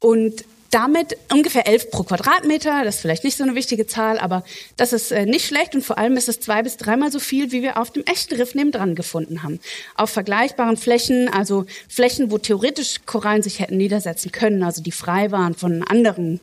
Und 0.00 0.44
damit 0.72 1.16
ungefähr 1.30 1.66
elf 1.66 1.90
pro 1.90 2.02
Quadratmeter. 2.02 2.82
Das 2.82 2.96
ist 2.96 3.00
vielleicht 3.02 3.24
nicht 3.24 3.36
so 3.36 3.44
eine 3.44 3.54
wichtige 3.54 3.86
Zahl, 3.86 4.18
aber 4.18 4.42
das 4.76 4.92
ist 4.92 5.12
äh, 5.12 5.26
nicht 5.26 5.46
schlecht 5.46 5.74
und 5.74 5.84
vor 5.84 5.98
allem 5.98 6.16
ist 6.16 6.28
es 6.28 6.40
zwei 6.40 6.62
bis 6.62 6.78
dreimal 6.78 7.12
so 7.12 7.20
viel, 7.20 7.52
wie 7.52 7.62
wir 7.62 7.78
auf 7.78 7.90
dem 7.90 8.04
echten 8.04 8.34
Riff 8.34 8.54
nebendran 8.54 8.94
gefunden 8.94 9.42
haben. 9.42 9.60
Auf 9.94 10.10
vergleichbaren 10.10 10.76
Flächen, 10.76 11.28
also 11.28 11.66
Flächen, 11.88 12.30
wo 12.30 12.38
theoretisch 12.38 13.02
Korallen 13.06 13.42
sich 13.42 13.60
hätten 13.60 13.76
niedersetzen 13.76 14.32
können, 14.32 14.62
also 14.62 14.82
die 14.82 14.92
frei 14.92 15.30
waren 15.30 15.54
von 15.54 15.82
anderen 15.82 16.40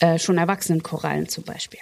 äh, 0.00 0.18
schon 0.18 0.38
erwachsenen 0.38 0.82
Korallen 0.82 1.28
zum 1.28 1.44
Beispiel. 1.44 1.80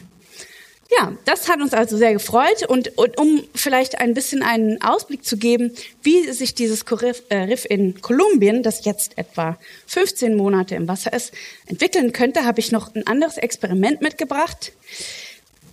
Ja, 0.90 1.12
das 1.24 1.48
hat 1.48 1.60
uns 1.60 1.72
also 1.72 1.96
sehr 1.96 2.12
gefreut 2.12 2.64
und, 2.68 2.96
und 2.96 3.18
um 3.18 3.42
vielleicht 3.54 3.98
ein 3.98 4.14
bisschen 4.14 4.42
einen 4.42 4.80
Ausblick 4.82 5.24
zu 5.24 5.36
geben, 5.36 5.72
wie 6.02 6.30
sich 6.30 6.54
dieses 6.54 6.82
äh, 6.82 7.36
Riff 7.36 7.66
in 7.68 8.00
Kolumbien, 8.00 8.62
das 8.62 8.84
jetzt 8.84 9.18
etwa 9.18 9.58
15 9.88 10.36
Monate 10.36 10.76
im 10.76 10.86
Wasser 10.86 11.12
ist, 11.12 11.32
entwickeln 11.66 12.12
könnte, 12.12 12.44
habe 12.44 12.60
ich 12.60 12.70
noch 12.70 12.94
ein 12.94 13.04
anderes 13.06 13.36
Experiment 13.36 14.00
mitgebracht. 14.00 14.72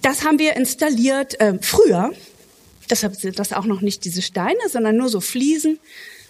Das 0.01 0.23
haben 0.23 0.39
wir 0.39 0.55
installiert 0.55 1.39
äh, 1.39 1.59
früher. 1.61 2.11
Deshalb 2.89 3.15
sind 3.15 3.37
das 3.37 3.53
auch 3.53 3.65
noch 3.65 3.81
nicht 3.81 4.05
diese 4.05 4.23
Steine, 4.23 4.67
sondern 4.67 4.97
nur 4.97 5.09
so 5.09 5.21
Fliesen, 5.21 5.79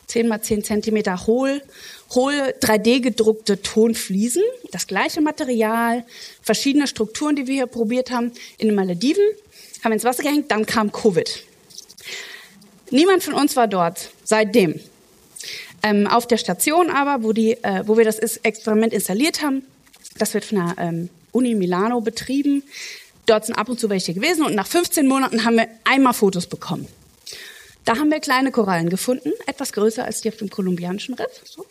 10 0.07 0.27
mal 0.27 0.41
10 0.41 0.63
Zentimeter 0.63 1.25
hohl 1.27 1.61
hohe 2.15 2.53
3D-gedruckte 2.59 3.61
Tonfliesen, 3.61 4.43
das 4.71 4.87
gleiche 4.87 5.21
Material, 5.21 6.03
verschiedene 6.41 6.87
Strukturen, 6.87 7.35
die 7.35 7.47
wir 7.47 7.55
hier 7.55 7.67
probiert 7.67 8.11
haben, 8.11 8.31
in 8.57 8.67
den 8.67 8.75
Malediven, 8.75 9.23
haben 9.83 9.91
ins 9.91 10.03
Wasser 10.03 10.23
gehängt, 10.23 10.51
dann 10.51 10.65
kam 10.65 10.91
Covid. 10.91 11.43
Niemand 12.91 13.23
von 13.23 13.33
uns 13.33 13.55
war 13.55 13.67
dort 13.67 14.09
seitdem. 14.23 14.79
Ähm, 15.81 16.07
auf 16.07 16.27
der 16.27 16.37
Station 16.37 16.89
aber, 16.89 17.23
wo, 17.23 17.33
die, 17.33 17.53
äh, 17.63 17.83
wo 17.85 17.97
wir 17.97 18.05
das 18.05 18.17
Experiment 18.19 18.93
installiert 18.93 19.41
haben, 19.41 19.63
das 20.17 20.33
wird 20.33 20.45
von 20.45 20.59
der 20.59 20.75
ähm, 20.77 21.09
Uni 21.31 21.55
Milano 21.55 21.99
betrieben. 21.99 22.63
Dort 23.25 23.45
sind 23.45 23.55
ab 23.55 23.67
und 23.67 23.79
zu 23.79 23.89
welche 23.89 24.13
gewesen 24.13 24.45
und 24.45 24.55
nach 24.55 24.67
15 24.67 25.07
Monaten 25.07 25.43
haben 25.43 25.55
wir 25.55 25.67
einmal 25.83 26.13
Fotos 26.13 26.47
bekommen. 26.47 26.87
Da 27.85 27.97
haben 27.97 28.09
wir 28.11 28.19
kleine 28.19 28.51
Korallen 28.51 28.89
gefunden, 28.89 29.31
etwas 29.45 29.73
größer 29.73 30.05
als 30.05 30.21
die 30.21 30.29
auf 30.29 30.37
dem 30.37 30.49
kolumbianischen 30.49 31.15
Riff. 31.15 31.41
So. 31.43 31.65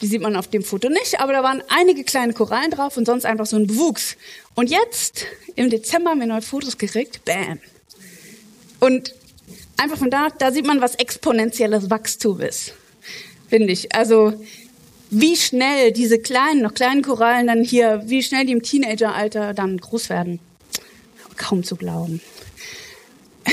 Die 0.00 0.06
sieht 0.06 0.20
man 0.20 0.36
auf 0.36 0.48
dem 0.48 0.64
Foto 0.64 0.88
nicht, 0.88 1.20
aber 1.20 1.32
da 1.32 1.42
waren 1.42 1.62
einige 1.68 2.02
kleine 2.02 2.32
Korallen 2.32 2.70
drauf 2.70 2.96
und 2.96 3.06
sonst 3.06 3.24
einfach 3.24 3.46
so 3.46 3.56
ein 3.56 3.66
Bewuchs. 3.66 4.16
Und 4.54 4.70
jetzt, 4.70 5.26
im 5.54 5.70
Dezember, 5.70 6.10
haben 6.10 6.20
wir 6.20 6.26
neue 6.26 6.42
Fotos 6.42 6.76
gekriegt. 6.76 7.24
Bam. 7.24 7.60
Und 8.80 9.14
einfach 9.76 9.98
von 9.98 10.10
da, 10.10 10.28
da 10.38 10.50
sieht 10.50 10.66
man, 10.66 10.80
was 10.80 10.96
exponentielles 10.96 11.88
Wachstum 11.88 12.40
ist. 12.40 12.72
Finde 13.48 13.72
ich. 13.72 13.94
Also, 13.94 14.32
wie 15.10 15.36
schnell 15.36 15.92
diese 15.92 16.18
kleinen, 16.18 16.62
noch 16.62 16.74
kleinen 16.74 17.02
Korallen 17.02 17.46
dann 17.46 17.62
hier, 17.62 18.02
wie 18.06 18.22
schnell 18.22 18.46
die 18.46 18.52
im 18.52 18.62
Teenageralter 18.62 19.54
dann 19.54 19.76
groß 19.76 20.08
werden. 20.08 20.40
Kaum 21.36 21.62
zu 21.62 21.76
glauben. 21.76 22.20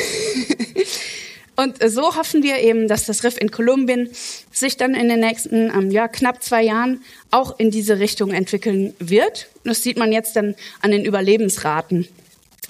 Und 1.59 1.77
so 1.91 2.15
hoffen 2.15 2.41
wir 2.41 2.59
eben, 2.59 2.87
dass 2.87 3.05
das 3.05 3.25
Riff 3.25 3.35
in 3.35 3.51
Kolumbien 3.51 4.09
sich 4.49 4.77
dann 4.77 4.95
in 4.95 5.09
den 5.09 5.19
nächsten 5.19 5.69
ähm, 5.69 5.91
ja, 5.91 6.07
knapp 6.07 6.41
zwei 6.41 6.63
Jahren 6.63 7.03
auch 7.31 7.59
in 7.59 7.69
diese 7.69 7.99
Richtung 7.99 8.31
entwickeln 8.31 8.93
wird. 8.99 9.47
Das 9.65 9.83
sieht 9.83 9.97
man 9.97 10.13
jetzt 10.13 10.37
dann 10.37 10.55
an 10.81 10.91
den 10.91 11.03
Überlebensraten 11.03 12.07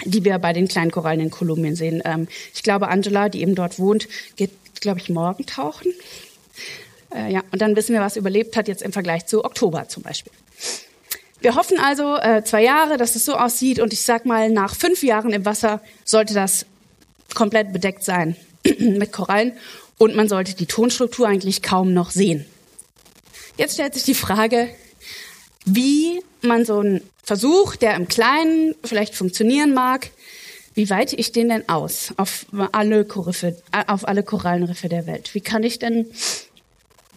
die 0.06 0.24
wir 0.24 0.40
bei 0.40 0.54
den 0.54 0.70
kleinen 0.70 0.92
Korallen 0.92 1.20
in 1.20 1.30
Kolumbien 1.30 1.76
sehen. 1.76 2.02
Ähm, 2.06 2.30
ich 2.56 2.64
glaube, 2.64 2.88
Angela, 2.88 3.28
die 3.28 3.42
eben 3.42 3.54
dort 3.54 3.80
wohnt, 3.80 4.08
geht, 4.38 4.52
glaube 4.80 5.02
ich, 5.02 5.10
morgen 5.10 5.46
tauchen. 5.46 5.94
Äh, 7.14 7.34
ja, 7.34 7.44
und 7.52 7.62
dann 7.62 7.76
wissen 7.76 7.94
wir, 7.94 8.00
was 8.00 8.16
überlebt 8.16 8.56
hat 8.56 8.70
jetzt 8.70 8.82
im 8.82 8.94
Vergleich 8.94 9.26
zu 9.26 9.44
Oktober 9.44 9.90
zum 9.90 10.02
Beispiel. 10.04 10.32
Wir 11.42 11.56
hoffen 11.56 11.78
also 11.80 12.16
äh, 12.16 12.46
zwei 12.46 12.64
Jahre, 12.64 12.96
dass 12.96 13.18
es 13.18 13.26
so 13.26 13.36
aussieht 13.36 13.80
und 13.80 13.92
ich 13.92 14.04
sag 14.04 14.26
mal, 14.26 14.50
nach 14.50 14.74
fünf 14.74 15.04
Jahren 15.04 15.34
im 15.34 15.44
Wasser 15.44 15.82
sollte 16.06 16.34
das 16.34 16.66
komplett 17.36 17.74
bedeckt 17.74 18.06
sein 18.06 18.38
mit 18.80 19.12
Korallen 19.12 19.54
und 19.98 20.16
man 20.16 20.30
sollte 20.30 20.56
die 20.56 20.66
Tonstruktur 20.66 21.28
eigentlich 21.28 21.62
kaum 21.62 21.94
noch 21.94 22.12
sehen. 22.12 22.46
Jetzt 23.58 23.74
stellt 23.74 23.94
sich 23.94 24.04
die 24.04 24.14
Frage, 24.14 24.70
wie 25.66 26.22
man 26.42 26.66
so 26.66 26.80
einen 26.80 27.02
Versuch, 27.24 27.76
der 27.76 27.96
im 27.96 28.08
Kleinen 28.08 28.76
vielleicht 28.84 29.14
funktionieren 29.14 29.74
mag, 29.74 30.12
wie 30.74 30.90
weite 30.90 31.16
ich 31.16 31.32
den 31.32 31.50
denn 31.50 31.68
aus 31.68 32.14
auf 32.16 32.46
alle, 32.72 33.04
Koriffe, 33.04 33.62
äh, 33.72 33.84
auf 33.88 34.08
alle 34.08 34.24
Korallenriffe 34.24 34.88
der 34.88 35.06
Welt? 35.08 35.36
Wie 35.36 35.42
kann 35.42 35.64
ich 35.64 35.78
denn 35.80 36.10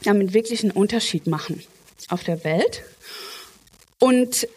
damit 0.02 0.34
wirklich 0.34 0.64
einen 0.64 0.72
Unterschied 0.72 1.28
machen 1.28 1.62
auf 2.08 2.24
der 2.24 2.42
Welt? 2.42 2.82
Und 4.00 4.48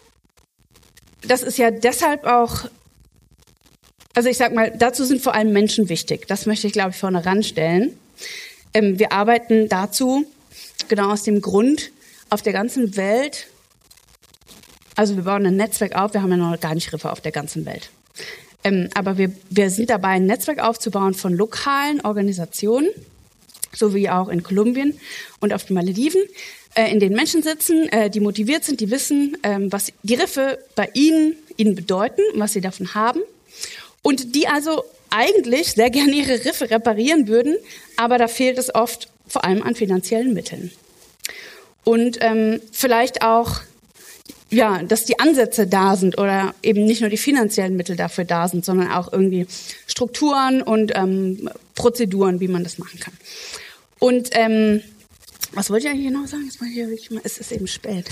das 1.21 1.43
ist 1.43 1.59
ja 1.59 1.69
deshalb 1.69 2.25
auch, 2.25 2.65
also 4.15 4.29
ich 4.29 4.37
sag 4.37 4.53
mal, 4.53 4.71
dazu 4.75 5.03
sind 5.05 5.21
vor 5.21 5.35
allem 5.35 5.51
Menschen 5.51 5.89
wichtig. 5.89 6.27
Das 6.27 6.45
möchte 6.45 6.67
ich, 6.67 6.73
glaube 6.73 6.91
ich, 6.91 6.95
vorne 6.97 7.25
ranstellen. 7.25 7.97
Ähm, 8.73 8.97
wir 8.97 9.11
arbeiten 9.11 9.69
dazu 9.69 10.25
genau 10.87 11.11
aus 11.11 11.23
dem 11.23 11.41
Grund, 11.41 11.91
auf 12.29 12.41
der 12.41 12.53
ganzen 12.53 12.97
Welt, 12.97 13.47
also 14.95 15.15
wir 15.15 15.23
bauen 15.23 15.45
ein 15.45 15.57
Netzwerk 15.57 15.95
auf, 15.95 16.13
wir 16.13 16.21
haben 16.21 16.31
ja 16.31 16.37
noch 16.37 16.59
gar 16.59 16.73
nicht 16.73 16.91
Riffe 16.93 17.11
auf 17.11 17.21
der 17.21 17.31
ganzen 17.31 17.65
Welt. 17.65 17.89
Ähm, 18.63 18.89
aber 18.95 19.17
wir, 19.17 19.31
wir 19.49 19.69
sind 19.69 19.89
dabei, 19.89 20.09
ein 20.09 20.25
Netzwerk 20.25 20.59
aufzubauen 20.59 21.13
von 21.13 21.33
lokalen 21.33 22.01
Organisationen, 22.01 22.89
so 23.73 23.93
wie 23.93 24.09
auch 24.09 24.29
in 24.29 24.41
Kolumbien 24.41 24.97
und 25.41 25.53
auf 25.53 25.65
den 25.65 25.75
Malediven, 25.75 26.21
äh, 26.75 26.91
in 26.91 26.99
denen 26.99 27.15
Menschen 27.15 27.43
sitzen, 27.43 27.89
äh, 27.89 28.09
die 28.09 28.21
motiviert 28.21 28.63
sind, 28.63 28.79
die 28.79 28.89
wissen, 28.89 29.37
ähm, 29.43 29.71
was 29.71 29.91
die 30.03 30.15
Riffe 30.15 30.59
bei 30.75 30.89
ihnen, 30.93 31.35
ihnen 31.57 31.75
bedeuten 31.75 32.21
und 32.33 32.39
was 32.39 32.53
sie 32.53 32.61
davon 32.61 32.95
haben. 32.95 33.21
Und 34.05 34.35
die 34.35 34.47
also 34.47 34.83
eigentlich 35.09 35.71
sehr 35.71 35.89
gerne 35.89 36.11
ihre 36.13 36.45
Riffe 36.45 36.69
reparieren 36.69 37.27
würden, 37.27 37.57
aber 37.97 38.19
da 38.19 38.27
fehlt 38.27 38.59
es 38.59 38.73
oft 38.75 39.09
vor 39.27 39.43
allem 39.43 39.63
an 39.63 39.73
finanziellen 39.73 40.35
Mitteln. 40.35 40.69
Und 41.83 42.19
ähm, 42.21 42.61
vielleicht 42.71 43.23
auch, 43.23 43.61
ja, 44.51 44.83
dass 44.83 45.05
die 45.05 45.17
Ansätze 45.17 45.65
da 45.65 45.95
sind 45.95 46.19
oder 46.19 46.53
eben 46.61 46.85
nicht 46.85 47.01
nur 47.01 47.09
die 47.09 47.17
finanziellen 47.17 47.75
Mittel 47.75 47.95
dafür 47.95 48.25
da 48.25 48.47
sind, 48.47 48.63
sondern 48.63 48.91
auch 48.91 49.11
irgendwie 49.11 49.47
Strukturen 49.87 50.61
und 50.61 50.91
ähm, 50.93 51.49
Prozeduren, 51.73 52.39
wie 52.39 52.47
man 52.47 52.63
das 52.63 52.77
machen 52.77 52.99
kann. 52.99 53.13
Und 53.97 54.29
ähm, 54.33 54.81
was 55.53 55.71
wollte 55.71 55.87
ich 55.87 55.91
eigentlich 55.91 56.09
genau 56.09 56.27
sagen? 56.27 56.45
Jetzt 56.45 56.59
hier 56.63 56.89
wirklich 56.89 57.09
mal, 57.09 57.21
es 57.23 57.39
ist 57.39 57.51
eben 57.51 57.65
spät. 57.65 58.05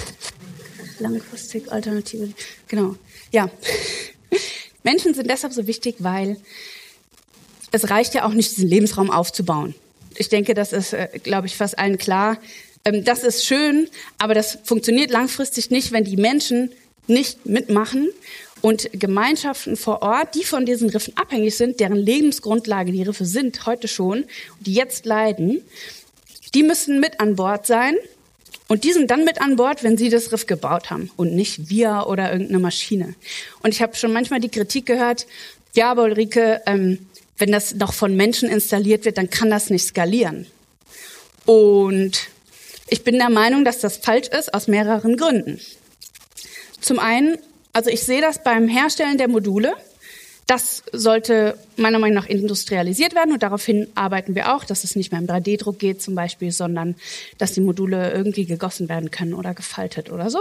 Langfristig, 0.98 1.72
Alternative, 1.72 2.30
genau. 2.68 2.96
Ja. 3.32 3.48
Menschen 4.84 5.14
sind 5.14 5.30
deshalb 5.30 5.54
so 5.54 5.68
wichtig, 5.68 5.96
weil 6.00 6.38
es 7.72 7.90
reicht 7.90 8.14
ja 8.14 8.26
auch 8.26 8.34
nicht, 8.34 8.56
diesen 8.56 8.70
Lebensraum 8.70 9.10
aufzubauen. 9.10 9.74
Ich 10.16 10.30
denke, 10.30 10.54
das 10.54 10.74
ist, 10.74 10.94
äh, 10.94 11.08
glaube 11.24 11.48
ich, 11.48 11.56
fast 11.56 11.80
allen 11.80 11.98
klar. 11.98 12.38
Ähm, 12.86 13.04
das 13.04 13.24
ist 13.24 13.46
schön, 13.46 13.90
aber 14.18 14.34
das 14.34 14.60
funktioniert 14.64 15.10
langfristig 15.10 15.72
nicht, 15.72 15.92
wenn 15.92 16.04
die 16.04 16.18
Menschen 16.18 16.72
nicht 17.08 17.46
mitmachen 17.46 18.10
und 18.62 18.90
Gemeinschaften 18.94 19.76
vor 19.76 20.02
Ort, 20.02 20.36
die 20.36 20.44
von 20.44 20.66
diesen 20.66 20.90
Riffen 20.90 21.18
abhängig 21.18 21.56
sind, 21.58 21.80
deren 21.80 21.98
Lebensgrundlage 21.98 22.92
die 22.92 23.04
Riffe 23.04 23.26
sind, 23.26 23.66
heute 23.66 23.88
schon, 23.88 24.26
die 24.62 24.74
jetzt 24.74 25.06
leiden, 25.06 25.62
die 26.54 26.64
müssen 26.64 27.00
mit 27.00 27.20
an 27.20 27.36
Bord 27.36 27.66
sein. 27.68 27.96
Und 28.68 28.84
die 28.84 28.94
sind 28.94 29.12
dann 29.12 29.26
mit 29.26 29.42
an 29.42 29.56
Bord, 29.56 29.84
wenn 29.84 29.98
sie 29.98 30.10
das 30.10 30.32
Riff 30.32 30.46
gebaut 30.46 30.90
haben 30.90 31.12
und 31.18 31.36
nicht 31.36 31.70
wir 31.70 32.06
oder 32.08 32.32
irgendeine 32.32 32.60
Maschine. 32.60 33.16
Und 33.62 33.74
ich 33.74 33.82
habe 33.82 33.96
schon 33.96 34.14
manchmal 34.14 34.40
die 34.40 34.50
Kritik 34.50 34.86
gehört, 34.86 35.28
ja, 35.76 35.92
aber 35.92 36.04
Ulrike, 36.04 36.62
ähm, 36.66 37.06
wenn 37.38 37.52
das 37.52 37.76
noch 37.76 37.94
von 37.94 38.16
Menschen 38.16 38.50
installiert 38.50 39.06
wird, 39.06 39.18
dann 39.18 39.30
kann 39.30 39.50
das 39.50 39.70
nicht 39.70 39.86
skalieren. 39.86 40.48
Und 41.46 42.30
ich 42.88 43.04
bin 43.04 43.18
der 43.18 43.30
Meinung, 43.30 43.66
dass 43.66 43.80
das 43.80 43.98
falsch 43.98 44.28
ist 44.28 44.54
aus 44.54 44.68
mehreren 44.68 45.18
Gründen. 45.18 45.60
Zum 46.80 47.00
einen, 47.00 47.38
also 47.74 47.90
ich 47.90 48.04
sehe 48.04 48.22
das 48.22 48.44
beim 48.44 48.68
Herstellen 48.68 49.18
der 49.18 49.28
Module. 49.28 49.74
Das 50.48 50.84
sollte 50.92 51.58
meiner 51.78 52.00
Meinung 52.00 52.16
nach 52.16 52.28
industrialisiert 52.28 53.16
werden 53.16 53.34
und 53.34 53.44
daraufhin 53.44 53.88
arbeiten 53.96 54.36
wir 54.36 54.54
auch, 54.54 54.66
dass 54.66 54.84
es 54.84 54.96
nicht 54.96 55.12
mehr 55.12 55.22
im 55.22 55.28
3D-Druck 55.28 55.80
geht 55.80 56.02
zum 56.02 56.16
Beispiel, 56.16 56.52
sondern 56.52 56.96
dass 57.38 57.54
die 57.54 57.62
Module 57.62 58.12
irgendwie 58.12 58.46
gegossen 58.46 58.90
werden 58.90 59.10
können 59.10 59.34
oder 59.34 59.54
gefaltet 59.54 60.12
oder 60.12 60.30
so. 60.30 60.40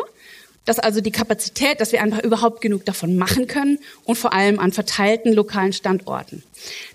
Dass 0.64 0.78
also 0.78 1.00
die 1.00 1.10
Kapazität, 1.10 1.80
dass 1.80 1.92
wir 1.92 2.02
einfach 2.02 2.22
überhaupt 2.22 2.60
genug 2.60 2.84
davon 2.84 3.16
machen 3.16 3.46
können 3.46 3.78
und 4.04 4.16
vor 4.16 4.32
allem 4.32 4.58
an 4.58 4.72
verteilten 4.72 5.32
lokalen 5.32 5.72
Standorten. 5.72 6.42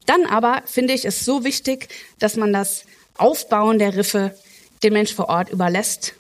Dann 0.06 0.26
aber 0.26 0.64
finde 0.66 0.94
ich 0.94 1.06
es 1.06 1.26
so 1.26 1.44
wichtig, 1.44 1.90
dass 2.20 2.38
man 2.38 2.54
das 2.54 2.86
Aufbauen 3.18 3.80
der 3.80 3.96
Riffe 3.96 4.34
den 4.84 4.94
Mensch 4.94 5.14
vor 5.14 5.30
Ort 5.30 5.50
überlässt. 5.50 6.14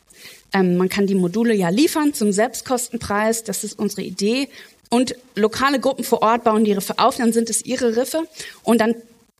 Ähm, 0.54 0.78
man 0.78 0.89
kann 0.89 1.08
die 1.08 1.15
Module 1.15 1.54
ja 1.54 1.69
liefern 1.69 2.13
zum 2.13 2.32
Selbstkostenpreis. 2.32 3.43
Das 3.43 3.63
ist 3.63 3.78
unsere 3.78 4.02
Idee. 4.02 4.50
Und 4.89 5.15
lokale 5.36 5.80
Gruppen 5.80 6.04
vor 6.04 6.21
Ort 6.21 6.43
bauen 6.43 6.63
die 6.63 6.73
Riffe 6.73 6.97
auf, 6.97 7.17
dann 7.17 7.34
sind 7.34 7.50
es 7.50 7.65
ihre 7.65 7.95
Riffe. 7.95 8.28
Und 8.63 8.80
dann 8.80 8.95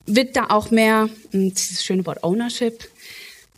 wird 0.06 0.36
da 0.36 0.48
auch 0.50 0.72
mehr, 0.72 1.10
hm, 1.32 1.54
dieses 1.54 1.84
schöne 1.84 2.06
Wort 2.06 2.24
Ownership, 2.24 2.90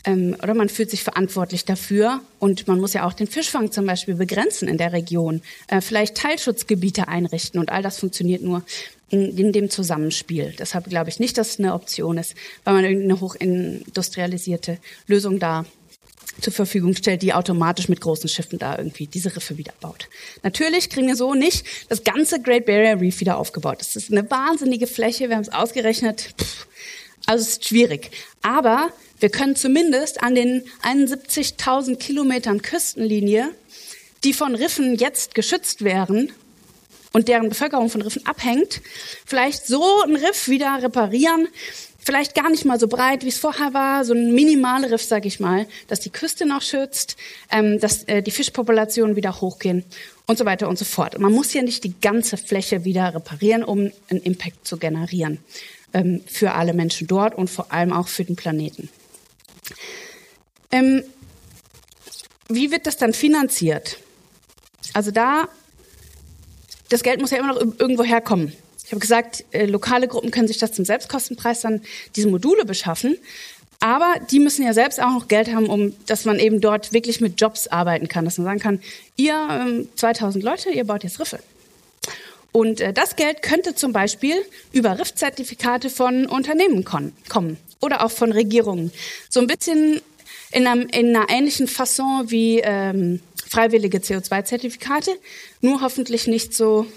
ähm, 0.04 0.36
oder 0.42 0.54
man 0.54 0.68
fühlt 0.68 0.90
sich 0.90 1.02
verantwortlich 1.02 1.64
dafür. 1.64 2.20
Und 2.38 2.66
man 2.68 2.80
muss 2.80 2.94
ja 2.94 3.06
auch 3.06 3.12
den 3.12 3.26
Fischfang 3.26 3.70
zum 3.70 3.86
Beispiel 3.86 4.14
begrenzen 4.14 4.68
in 4.68 4.78
der 4.78 4.92
Region, 4.92 5.42
äh, 5.68 5.80
vielleicht 5.80 6.16
Teilschutzgebiete 6.16 7.08
einrichten. 7.08 7.60
Und 7.60 7.70
all 7.70 7.82
das 7.82 7.98
funktioniert 7.98 8.42
nur 8.42 8.62
in, 9.10 9.36
in 9.36 9.52
dem 9.52 9.70
Zusammenspiel. 9.70 10.54
Deshalb 10.58 10.88
glaube 10.88 11.10
ich 11.10 11.18
nicht, 11.18 11.36
dass 11.36 11.50
es 11.50 11.58
eine 11.58 11.74
Option 11.74 12.18
ist, 12.18 12.34
weil 12.64 12.74
man 12.74 12.84
irgendeine 12.84 13.20
hochindustrialisierte 13.20 14.78
Lösung 15.06 15.38
da 15.38 15.66
zur 16.40 16.52
Verfügung 16.52 16.94
stellt, 16.94 17.22
die 17.22 17.34
automatisch 17.34 17.88
mit 17.88 18.00
großen 18.00 18.28
Schiffen 18.28 18.58
da 18.58 18.78
irgendwie 18.78 19.06
diese 19.06 19.34
Riffe 19.34 19.58
wieder 19.58 19.72
baut. 19.80 20.08
Natürlich 20.42 20.88
kriegen 20.88 21.06
wir 21.06 21.16
so 21.16 21.34
nicht 21.34 21.64
das 21.88 22.04
ganze 22.04 22.40
Great 22.40 22.66
Barrier 22.66 23.00
Reef 23.00 23.20
wieder 23.20 23.38
aufgebaut. 23.38 23.80
Das 23.80 23.96
ist 23.96 24.10
eine 24.10 24.30
wahnsinnige 24.30 24.86
Fläche, 24.86 25.28
wir 25.28 25.36
haben 25.36 25.42
es 25.42 25.52
ausgerechnet. 25.52 26.34
Pff, 26.40 26.66
also 27.26 27.42
es 27.42 27.48
ist 27.50 27.68
schwierig. 27.68 28.10
Aber 28.42 28.90
wir 29.18 29.28
können 29.28 29.56
zumindest 29.56 30.22
an 30.22 30.34
den 30.34 30.64
71.000 30.82 31.96
Kilometern 31.96 32.62
Küstenlinie, 32.62 33.50
die 34.24 34.32
von 34.32 34.54
Riffen 34.54 34.96
jetzt 34.96 35.34
geschützt 35.34 35.84
wären 35.84 36.32
und 37.12 37.28
deren 37.28 37.48
Bevölkerung 37.48 37.90
von 37.90 38.02
Riffen 38.02 38.24
abhängt, 38.26 38.80
vielleicht 39.26 39.66
so 39.66 40.02
ein 40.02 40.16
Riff 40.16 40.48
wieder 40.48 40.82
reparieren, 40.82 41.48
vielleicht 42.02 42.34
gar 42.34 42.50
nicht 42.50 42.64
mal 42.64 42.80
so 42.80 42.88
breit, 42.88 43.24
wie 43.24 43.28
es 43.28 43.38
vorher 43.38 43.74
war, 43.74 44.04
so 44.04 44.14
ein 44.14 44.34
minimale 44.34 44.90
Riff, 44.90 45.02
sage 45.02 45.28
ich 45.28 45.40
mal, 45.40 45.66
dass 45.88 46.00
die 46.00 46.10
Küste 46.10 46.46
noch 46.46 46.62
schützt, 46.62 47.16
ähm, 47.50 47.78
dass 47.78 48.04
äh, 48.04 48.22
die 48.22 48.30
Fischpopulationen 48.30 49.16
wieder 49.16 49.40
hochgehen 49.40 49.84
und 50.26 50.38
so 50.38 50.44
weiter 50.44 50.68
und 50.68 50.78
so 50.78 50.84
fort. 50.84 51.18
Man 51.18 51.32
muss 51.32 51.52
ja 51.52 51.62
nicht 51.62 51.84
die 51.84 51.94
ganze 52.00 52.36
Fläche 52.36 52.84
wieder 52.84 53.14
reparieren, 53.14 53.64
um 53.64 53.90
einen 54.08 54.20
Impact 54.22 54.66
zu 54.66 54.76
generieren 54.76 55.38
ähm, 55.92 56.22
für 56.26 56.52
alle 56.52 56.72
Menschen 56.72 57.06
dort 57.06 57.34
und 57.34 57.50
vor 57.50 57.72
allem 57.72 57.92
auch 57.92 58.08
für 58.08 58.24
den 58.24 58.36
Planeten. 58.36 58.88
Ähm, 60.72 61.02
wie 62.48 62.70
wird 62.70 62.86
das 62.86 62.96
dann 62.96 63.12
finanziert? 63.12 63.98
Also 64.92 65.10
da, 65.10 65.48
das 66.88 67.02
Geld 67.02 67.20
muss 67.20 67.30
ja 67.30 67.38
immer 67.38 67.54
noch 67.54 67.60
irgendwo 67.78 68.02
herkommen. 68.02 68.52
Ich 68.90 68.92
habe 68.92 69.02
gesagt, 69.02 69.44
äh, 69.52 69.66
lokale 69.66 70.08
Gruppen 70.08 70.32
können 70.32 70.48
sich 70.48 70.58
das 70.58 70.72
zum 70.72 70.84
Selbstkostenpreis 70.84 71.60
dann 71.60 71.80
diese 72.16 72.26
Module 72.26 72.64
beschaffen. 72.64 73.16
Aber 73.78 74.16
die 74.32 74.40
müssen 74.40 74.64
ja 74.64 74.74
selbst 74.74 75.00
auch 75.00 75.12
noch 75.12 75.28
Geld 75.28 75.54
haben, 75.54 75.68
um, 75.68 75.94
dass 76.06 76.24
man 76.24 76.40
eben 76.40 76.60
dort 76.60 76.92
wirklich 76.92 77.20
mit 77.20 77.40
Jobs 77.40 77.68
arbeiten 77.68 78.08
kann. 78.08 78.24
Dass 78.24 78.36
man 78.38 78.46
sagen 78.46 78.58
kann, 78.58 78.82
ihr 79.14 79.46
ähm, 79.48 79.88
2000 79.94 80.42
Leute, 80.42 80.70
ihr 80.70 80.82
baut 80.82 81.04
jetzt 81.04 81.20
Riffe. 81.20 81.38
Und 82.50 82.80
äh, 82.80 82.92
das 82.92 83.14
Geld 83.14 83.42
könnte 83.42 83.76
zum 83.76 83.92
Beispiel 83.92 84.34
über 84.72 84.98
Riffzertifikate 84.98 85.88
von 85.88 86.26
Unternehmen 86.26 86.84
kommen 86.84 87.58
oder 87.80 88.04
auch 88.04 88.10
von 88.10 88.32
Regierungen. 88.32 88.90
So 89.28 89.38
ein 89.38 89.46
bisschen 89.46 90.00
in, 90.50 90.66
einem, 90.66 90.88
in 90.88 91.14
einer 91.14 91.30
ähnlichen 91.30 91.68
Fasson 91.68 92.28
wie 92.28 92.58
ähm, 92.58 93.20
freiwillige 93.48 93.98
CO2-Zertifikate, 93.98 95.12
nur 95.60 95.80
hoffentlich 95.80 96.26
nicht 96.26 96.54
so 96.54 96.88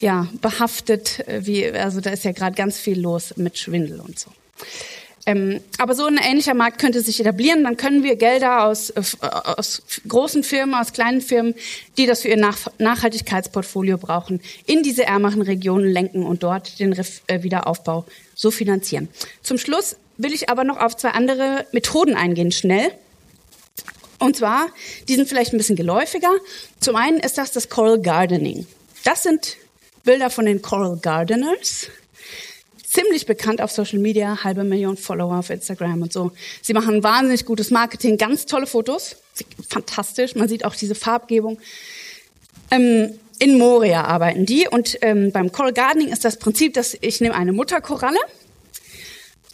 ja, 0.00 0.28
behaftet, 0.40 1.20
äh, 1.28 1.46
wie, 1.46 1.70
also 1.70 2.00
da 2.00 2.10
ist 2.10 2.24
ja 2.24 2.32
gerade 2.32 2.56
ganz 2.56 2.78
viel 2.78 3.00
los 3.00 3.36
mit 3.36 3.58
Schwindel 3.58 4.00
und 4.00 4.18
so. 4.18 4.30
Ähm, 5.26 5.60
aber 5.76 5.94
so 5.94 6.06
ein 6.06 6.16
ähnlicher 6.16 6.54
Markt 6.54 6.80
könnte 6.80 7.02
sich 7.02 7.20
etablieren. 7.20 7.62
Dann 7.62 7.76
können 7.76 8.02
wir 8.02 8.16
Gelder 8.16 8.64
aus, 8.64 8.90
äh, 8.90 9.02
aus 9.20 9.82
großen 10.08 10.42
Firmen, 10.42 10.74
aus 10.74 10.92
kleinen 10.94 11.20
Firmen, 11.20 11.54
die 11.98 12.06
das 12.06 12.22
für 12.22 12.28
ihr 12.28 12.38
Nach 12.38 12.58
Nachhaltigkeitsportfolio 12.78 13.98
brauchen, 13.98 14.40
in 14.64 14.82
diese 14.82 15.04
ärmeren 15.04 15.42
Regionen 15.42 15.90
lenken 15.90 16.24
und 16.24 16.42
dort 16.42 16.78
den 16.80 16.94
Riff, 16.94 17.20
äh, 17.26 17.42
Wiederaufbau 17.42 18.06
so 18.34 18.50
finanzieren. 18.50 19.08
Zum 19.42 19.58
Schluss 19.58 19.96
will 20.16 20.32
ich 20.32 20.48
aber 20.48 20.64
noch 20.64 20.78
auf 20.78 20.96
zwei 20.96 21.10
andere 21.10 21.66
Methoden 21.72 22.14
eingehen, 22.14 22.50
schnell. 22.50 22.90
Und 24.18 24.36
zwar, 24.36 24.68
die 25.08 25.16
sind 25.16 25.28
vielleicht 25.28 25.52
ein 25.52 25.58
bisschen 25.58 25.76
geläufiger. 25.76 26.30
Zum 26.78 26.96
einen 26.96 27.20
ist 27.20 27.38
das 27.38 27.52
das 27.52 27.68
Coral 27.68 28.00
Gardening. 28.00 28.66
Das 29.04 29.22
sind 29.22 29.56
Bilder 30.04 30.30
von 30.30 30.46
den 30.46 30.62
Coral 30.62 30.98
Gardeners 31.00 31.88
ziemlich 32.90 33.24
bekannt 33.24 33.62
auf 33.62 33.70
Social 33.70 34.00
Media, 34.00 34.42
halbe 34.42 34.64
Million 34.64 34.96
Follower 34.96 35.38
auf 35.38 35.50
Instagram 35.50 36.02
und 36.02 36.12
so. 36.12 36.32
Sie 36.60 36.72
machen 36.72 37.02
wahnsinnig 37.02 37.44
gutes 37.44 37.70
Marketing, 37.70 38.18
ganz 38.18 38.46
tolle 38.46 38.66
Fotos, 38.66 39.16
fantastisch. 39.68 40.34
Man 40.34 40.48
sieht 40.48 40.64
auch 40.64 40.74
diese 40.74 40.96
Farbgebung. 40.96 41.58
Ähm, 42.70 43.14
in 43.38 43.58
Moria 43.58 44.04
arbeiten 44.04 44.44
die 44.44 44.68
und 44.68 44.98
ähm, 45.02 45.32
beim 45.32 45.50
Coral 45.52 45.72
Gardening 45.72 46.08
ist 46.08 46.24
das 46.24 46.36
Prinzip, 46.36 46.74
dass 46.74 46.96
ich 47.00 47.20
nehme 47.20 47.34
eine 47.34 47.52
Mutterkoralle. 47.52 48.18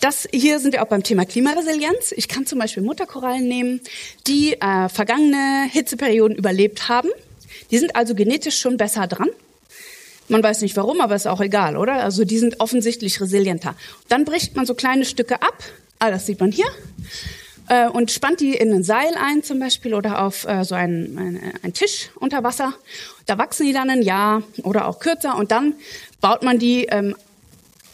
Das 0.00 0.26
hier 0.32 0.58
sind 0.58 0.72
wir 0.72 0.82
auch 0.82 0.88
beim 0.88 1.02
Thema 1.02 1.24
Klimaresilienz. 1.24 2.12
Ich 2.12 2.28
kann 2.28 2.46
zum 2.46 2.58
Beispiel 2.58 2.82
Mutterkorallen 2.82 3.46
nehmen, 3.46 3.80
die 4.26 4.54
äh, 4.60 4.88
vergangene 4.88 5.68
Hitzeperioden 5.70 6.36
überlebt 6.36 6.88
haben. 6.88 7.10
Die 7.70 7.78
sind 7.78 7.96
also 7.96 8.14
genetisch 8.14 8.58
schon 8.58 8.76
besser 8.76 9.06
dran 9.06 9.28
man 10.28 10.42
weiß 10.42 10.62
nicht 10.62 10.76
warum, 10.76 11.00
aber 11.00 11.14
ist 11.14 11.26
auch 11.26 11.40
egal, 11.40 11.76
oder? 11.76 11.94
Also 12.02 12.24
die 12.24 12.38
sind 12.38 12.60
offensichtlich 12.60 13.20
resilienter. 13.20 13.74
Dann 14.08 14.24
bricht 14.24 14.56
man 14.56 14.66
so 14.66 14.74
kleine 14.74 15.04
Stücke 15.04 15.42
ab, 15.42 15.62
ah, 15.98 16.10
das 16.10 16.26
sieht 16.26 16.40
man 16.40 16.52
hier, 16.52 16.66
äh, 17.68 17.88
und 17.88 18.10
spannt 18.10 18.40
die 18.40 18.54
in 18.54 18.72
ein 18.72 18.84
Seil 18.84 19.14
ein 19.20 19.42
zum 19.42 19.58
Beispiel 19.58 19.94
oder 19.94 20.22
auf 20.22 20.46
äh, 20.46 20.64
so 20.64 20.74
einen, 20.74 21.18
ein, 21.18 21.52
ein 21.62 21.72
Tisch 21.72 22.10
unter 22.16 22.44
Wasser. 22.44 22.74
Da 23.26 23.38
wachsen 23.38 23.66
die 23.66 23.72
dann 23.72 23.90
ein 23.90 24.02
Jahr 24.02 24.42
oder 24.62 24.86
auch 24.86 24.98
kürzer 24.98 25.36
und 25.36 25.50
dann 25.50 25.74
baut 26.20 26.42
man 26.42 26.58
die, 26.58 26.84
ähm, 26.84 27.16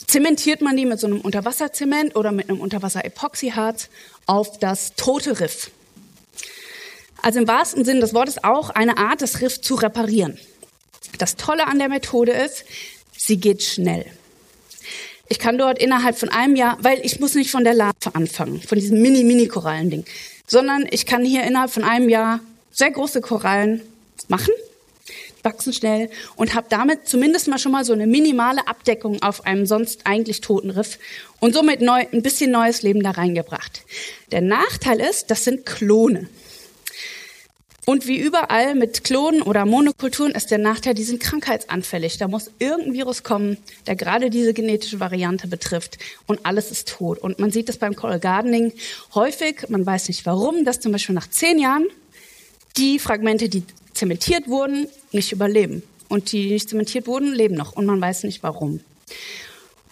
zementiert 0.06 0.60
man 0.60 0.76
die 0.76 0.84
mit 0.84 1.00
so 1.00 1.06
einem 1.06 1.20
Unterwasserzement 1.20 2.16
oder 2.16 2.32
mit 2.32 2.48
einem 2.48 2.60
Unterwasser-Epoxyharz 2.60 3.88
auf 4.26 4.58
das 4.58 4.94
tote 4.94 5.40
Riff. 5.40 5.70
Also 7.22 7.38
im 7.38 7.48
wahrsten 7.48 7.84
Sinn 7.84 8.00
des 8.00 8.14
Wortes 8.14 8.42
auch 8.42 8.70
eine 8.70 8.98
Art, 8.98 9.22
das 9.22 9.40
Riff 9.40 9.60
zu 9.60 9.76
reparieren. 9.76 10.38
Das 11.18 11.36
Tolle 11.36 11.66
an 11.66 11.78
der 11.78 11.88
Methode 11.88 12.32
ist, 12.32 12.64
sie 13.16 13.38
geht 13.38 13.62
schnell. 13.62 14.06
Ich 15.28 15.38
kann 15.38 15.56
dort 15.56 15.78
innerhalb 15.78 16.18
von 16.18 16.28
einem 16.28 16.56
Jahr, 16.56 16.76
weil 16.82 17.00
ich 17.04 17.20
muss 17.20 17.34
nicht 17.34 17.50
von 17.50 17.64
der 17.64 17.74
Larve 17.74 18.14
anfangen, 18.14 18.60
von 18.60 18.78
diesem 18.78 19.00
Mini-Mini-Korallending, 19.00 20.04
sondern 20.46 20.86
ich 20.90 21.06
kann 21.06 21.24
hier 21.24 21.44
innerhalb 21.44 21.70
von 21.70 21.84
einem 21.84 22.08
Jahr 22.08 22.40
sehr 22.70 22.90
große 22.90 23.20
Korallen 23.20 23.80
machen, 24.28 24.52
wachsen 25.42 25.72
schnell 25.72 26.10
und 26.36 26.54
habe 26.54 26.66
damit 26.68 27.08
zumindest 27.08 27.48
mal 27.48 27.58
schon 27.58 27.72
mal 27.72 27.84
so 27.84 27.92
eine 27.92 28.06
minimale 28.06 28.66
Abdeckung 28.68 29.22
auf 29.22 29.46
einem 29.46 29.66
sonst 29.66 30.06
eigentlich 30.06 30.40
toten 30.40 30.70
Riff 30.70 30.98
und 31.40 31.54
somit 31.54 31.80
neu, 31.80 32.04
ein 32.12 32.22
bisschen 32.22 32.50
neues 32.50 32.82
Leben 32.82 33.02
da 33.02 33.12
reingebracht. 33.12 33.82
Der 34.32 34.40
Nachteil 34.40 35.00
ist, 35.00 35.30
das 35.30 35.44
sind 35.44 35.66
Klone. 35.66 36.28
Und 37.84 38.06
wie 38.06 38.18
überall 38.18 38.76
mit 38.76 39.02
Klonen 39.02 39.42
oder 39.42 39.66
Monokulturen 39.66 40.32
ist 40.32 40.52
der 40.52 40.58
Nachteil, 40.58 40.94
die 40.94 41.02
sind 41.02 41.20
krankheitsanfällig. 41.20 42.16
Da 42.16 42.28
muss 42.28 42.50
irgendein 42.60 42.92
Virus 42.92 43.24
kommen, 43.24 43.56
der 43.88 43.96
gerade 43.96 44.30
diese 44.30 44.54
genetische 44.54 45.00
Variante 45.00 45.48
betrifft 45.48 45.98
und 46.26 46.46
alles 46.46 46.70
ist 46.70 46.88
tot. 46.88 47.18
Und 47.18 47.40
man 47.40 47.50
sieht 47.50 47.68
das 47.68 47.78
beim 47.78 47.96
Coral 47.96 48.20
Gardening 48.20 48.72
häufig, 49.14 49.68
man 49.68 49.84
weiß 49.84 50.08
nicht 50.08 50.24
warum, 50.26 50.64
dass 50.64 50.78
zum 50.78 50.92
Beispiel 50.92 51.14
nach 51.14 51.28
zehn 51.28 51.58
Jahren 51.58 51.86
die 52.76 53.00
Fragmente, 53.00 53.48
die 53.48 53.64
zementiert 53.94 54.46
wurden, 54.46 54.86
nicht 55.10 55.32
überleben. 55.32 55.82
Und 56.08 56.30
die, 56.30 56.44
die 56.44 56.52
nicht 56.52 56.70
zementiert 56.70 57.08
wurden, 57.08 57.32
leben 57.32 57.56
noch 57.56 57.72
und 57.72 57.86
man 57.86 58.00
weiß 58.00 58.22
nicht 58.24 58.44
warum. 58.44 58.80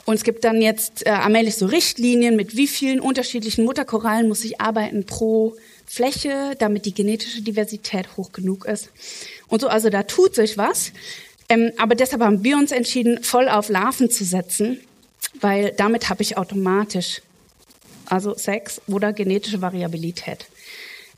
Und 0.05 0.15
es 0.15 0.23
gibt 0.23 0.45
dann 0.45 0.63
jetzt 0.63 1.07
äh, 1.07 1.11
allmählich 1.11 1.57
so 1.57 1.67
Richtlinien, 1.67 2.37
mit 2.37 2.57
wie 2.57 2.67
vielen 2.69 3.01
unterschiedlichen 3.01 3.65
Mutterkorallen 3.65 4.29
muss 4.29 4.45
ich 4.45 4.61
arbeiten 4.61 5.07
pro 5.07 5.57
Fläche, 5.93 6.55
damit 6.57 6.87
die 6.87 6.95
genetische 6.95 7.43
Diversität 7.43 8.17
hoch 8.17 8.31
genug 8.31 8.65
ist. 8.65 8.91
Und 9.49 9.61
so, 9.61 9.67
also 9.67 9.91
da 9.91 10.05
tut 10.05 10.37
sich 10.37 10.57
was. 10.57 10.93
Ähm, 11.49 11.73
aber 11.79 11.97
deshalb 11.97 12.23
haben 12.23 12.45
wir 12.45 12.57
uns 12.57 12.71
entschieden, 12.71 13.25
voll 13.25 13.49
auf 13.49 13.69
Larven 13.69 14.09
zu 14.09 14.25
setzen, 14.25 14.79
weil 15.41 15.73
damit 15.77 16.09
habe 16.09 16.23
ich 16.23 16.37
automatisch 16.37 17.23
also 18.07 18.37
Sex 18.37 18.81
oder 18.87 19.13
genetische 19.13 19.63
Variabilität. 19.63 20.47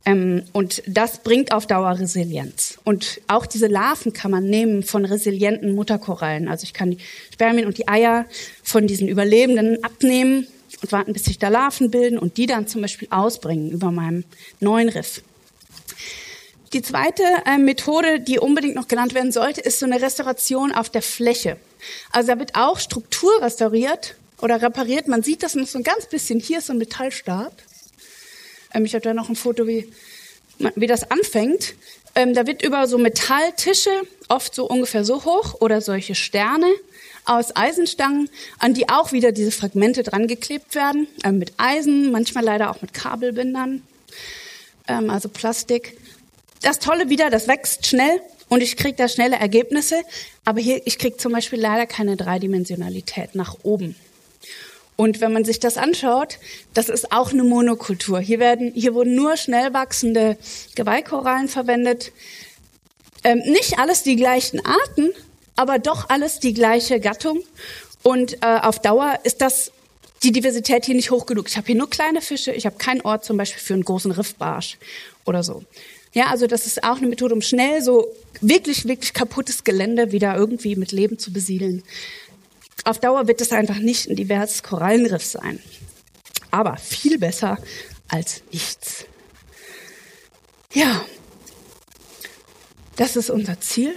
Ähm, 0.06 0.44
und 0.52 0.82
das 0.86 1.18
bringt 1.18 1.52
auf 1.52 1.66
Dauer 1.66 1.98
Resilienz. 1.98 2.78
Und 2.82 3.20
auch 3.26 3.44
diese 3.44 3.66
Larven 3.66 4.14
kann 4.14 4.30
man 4.30 4.48
nehmen 4.48 4.84
von 4.84 5.04
resilienten 5.04 5.74
Mutterkorallen. 5.74 6.48
Also 6.48 6.64
ich 6.64 6.72
kann 6.72 6.92
die 6.92 6.98
Spermien 7.30 7.66
und 7.66 7.76
die 7.76 7.88
Eier 7.88 8.24
von 8.62 8.86
diesen 8.86 9.06
Überlebenden 9.06 9.84
abnehmen 9.84 10.46
und 10.80 10.92
warten, 10.92 11.12
bis 11.12 11.24
sich 11.24 11.38
da 11.38 11.48
Larven 11.48 11.90
bilden 11.90 12.18
und 12.18 12.36
die 12.36 12.46
dann 12.46 12.66
zum 12.66 12.82
Beispiel 12.82 13.08
ausbringen 13.10 13.70
über 13.70 13.90
meinem 13.90 14.24
neuen 14.60 14.88
Riff. 14.88 15.22
Die 16.72 16.80
zweite 16.80 17.22
äh, 17.44 17.58
Methode, 17.58 18.20
die 18.20 18.38
unbedingt 18.38 18.74
noch 18.74 18.88
genannt 18.88 19.14
werden 19.14 19.30
sollte, 19.30 19.60
ist 19.60 19.78
so 19.78 19.84
eine 19.84 20.00
Restauration 20.00 20.72
auf 20.72 20.88
der 20.88 21.02
Fläche. 21.02 21.58
Also 22.12 22.32
da 22.32 22.38
wird 22.38 22.54
auch 22.54 22.78
Struktur 22.78 23.42
restauriert 23.42 24.14
oder 24.40 24.62
repariert. 24.62 25.06
Man 25.06 25.22
sieht 25.22 25.42
das 25.42 25.54
noch 25.54 25.66
so 25.66 25.78
ein 25.78 25.84
ganz 25.84 26.06
bisschen. 26.06 26.40
Hier 26.40 26.58
ist 26.58 26.68
so 26.68 26.72
ein 26.72 26.78
Metallstab. 26.78 27.52
Ähm, 28.72 28.86
ich 28.86 28.94
habe 28.94 29.02
da 29.02 29.12
noch 29.12 29.28
ein 29.28 29.36
Foto, 29.36 29.66
wie, 29.66 29.92
wie 30.74 30.86
das 30.86 31.10
anfängt. 31.10 31.74
Ähm, 32.14 32.32
da 32.32 32.46
wird 32.46 32.62
über 32.62 32.86
so 32.86 32.96
Metalltische, 32.96 33.90
oft 34.28 34.54
so 34.54 34.66
ungefähr 34.66 35.04
so 35.04 35.24
hoch, 35.24 35.60
oder 35.60 35.82
solche 35.82 36.14
Sterne, 36.14 36.72
aus 37.24 37.54
Eisenstangen, 37.54 38.28
an 38.58 38.74
die 38.74 38.88
auch 38.88 39.12
wieder 39.12 39.32
diese 39.32 39.50
Fragmente 39.50 40.02
dran 40.02 40.26
geklebt 40.26 40.74
werden, 40.74 41.06
äh, 41.24 41.32
mit 41.32 41.52
Eisen, 41.56 42.10
manchmal 42.10 42.44
leider 42.44 42.70
auch 42.70 42.82
mit 42.82 42.92
Kabelbindern, 42.92 43.82
ähm, 44.88 45.10
also 45.10 45.28
Plastik. 45.28 45.98
Das 46.62 46.78
Tolle 46.78 47.08
wieder, 47.08 47.30
das 47.30 47.48
wächst 47.48 47.86
schnell 47.86 48.20
und 48.48 48.62
ich 48.62 48.76
kriege 48.76 48.96
da 48.96 49.08
schnelle 49.08 49.36
Ergebnisse, 49.36 50.02
aber 50.44 50.60
hier, 50.60 50.82
ich 50.84 50.98
kriege 50.98 51.16
zum 51.16 51.32
Beispiel 51.32 51.60
leider 51.60 51.86
keine 51.86 52.16
Dreidimensionalität 52.16 53.34
nach 53.34 53.56
oben. 53.62 53.96
Und 54.96 55.20
wenn 55.20 55.32
man 55.32 55.44
sich 55.44 55.58
das 55.58 55.78
anschaut, 55.78 56.38
das 56.74 56.88
ist 56.88 57.12
auch 57.12 57.32
eine 57.32 57.44
Monokultur. 57.44 58.20
Hier 58.20 58.38
werden, 58.38 58.72
hier 58.74 58.94
wurden 58.94 59.14
nur 59.14 59.36
schnell 59.36 59.72
wachsende 59.72 60.36
Geweihkorallen 60.74 61.48
verwendet. 61.48 62.12
Ähm, 63.24 63.38
nicht 63.38 63.78
alles 63.78 64.02
die 64.02 64.16
gleichen 64.16 64.64
Arten, 64.64 65.12
aber 65.56 65.78
doch 65.78 66.08
alles 66.08 66.40
die 66.40 66.54
gleiche 66.54 67.00
Gattung. 67.00 67.42
Und 68.02 68.42
äh, 68.42 68.58
auf 68.62 68.80
Dauer 68.80 69.18
ist 69.24 69.40
das 69.40 69.72
die 70.22 70.32
Diversität 70.32 70.84
hier 70.86 70.94
nicht 70.94 71.10
hoch 71.10 71.26
genug. 71.26 71.48
Ich 71.48 71.56
habe 71.56 71.66
hier 71.66 71.76
nur 71.76 71.90
kleine 71.90 72.20
Fische, 72.20 72.52
ich 72.52 72.66
habe 72.66 72.76
keinen 72.76 73.00
Ort 73.00 73.24
zum 73.24 73.36
Beispiel 73.36 73.60
für 73.60 73.74
einen 73.74 73.84
großen 73.84 74.12
Riffbarsch 74.12 74.78
oder 75.24 75.42
so. 75.42 75.64
Ja, 76.12 76.26
also 76.26 76.46
das 76.46 76.66
ist 76.66 76.84
auch 76.84 76.98
eine 76.98 77.08
Methode, 77.08 77.34
um 77.34 77.42
schnell 77.42 77.82
so 77.82 78.06
wirklich, 78.40 78.86
wirklich 78.86 79.14
kaputtes 79.14 79.64
Gelände 79.64 80.12
wieder 80.12 80.36
irgendwie 80.36 80.76
mit 80.76 80.92
Leben 80.92 81.18
zu 81.18 81.32
besiedeln. 81.32 81.82
Auf 82.84 82.98
Dauer 82.98 83.28
wird 83.28 83.40
es 83.40 83.52
einfach 83.52 83.78
nicht 83.78 84.08
ein 84.08 84.16
diverses 84.16 84.62
Korallenriff 84.62 85.24
sein. 85.24 85.60
Aber 86.50 86.76
viel 86.76 87.18
besser 87.18 87.56
als 88.08 88.42
nichts. 88.52 89.06
Ja, 90.74 91.04
das 92.96 93.16
ist 93.16 93.30
unser 93.30 93.60
Ziel. 93.60 93.94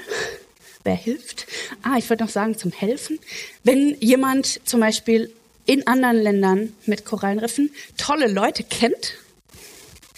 Wer 0.85 0.95
hilft? 0.95 1.47
Ah, 1.81 1.97
ich 1.97 2.09
wollte 2.09 2.23
noch 2.23 2.29
sagen 2.29 2.57
zum 2.57 2.71
Helfen. 2.71 3.19
Wenn 3.63 3.97
jemand 3.99 4.61
zum 4.65 4.79
Beispiel 4.79 5.33
in 5.65 5.87
anderen 5.87 6.17
Ländern 6.17 6.73
mit 6.85 7.05
Korallenriffen 7.05 7.71
tolle 7.97 8.27
Leute 8.27 8.63
kennt, 8.63 9.15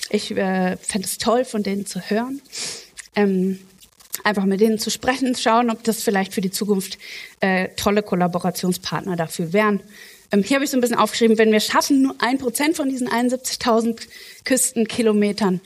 ich 0.10 0.32
äh, 0.32 0.76
fände 0.76 1.08
es 1.08 1.18
toll, 1.18 1.46
von 1.46 1.64
denen 1.64 1.86
zu 1.86 2.02
hören. 2.02 2.42
Ähm, 3.16 3.60
einfach 4.26 4.44
mit 4.44 4.60
denen 4.60 4.78
zu 4.78 4.90
sprechen, 4.90 5.36
schauen, 5.36 5.70
ob 5.70 5.86
das 5.86 6.04
vielleicht 6.04 6.34
für 6.34 6.42
die 6.42 6.52
Zukunft 6.52 6.98
äh, 7.40 7.70
tolle 7.78 8.04
Kollaborationspartner 8.04 9.16
dafür 9.16 9.54
wären. 9.54 9.80
Ähm, 10.34 10.44
hier 10.44 10.56
habe 10.56 10.66
ich 10.66 10.72
so 10.72 10.78
ein 10.78 10.82
bisschen 10.82 10.98
aufgeschrieben, 10.98 11.38
wenn 11.38 11.54
wir 11.54 11.62
schaffen, 11.62 12.02
nur 12.02 12.16
ein 12.20 12.40
Prozent 12.40 12.76
von 12.76 12.90
diesen 12.90 13.08
71.000 13.08 14.06
Küstenkilometern 14.44 15.62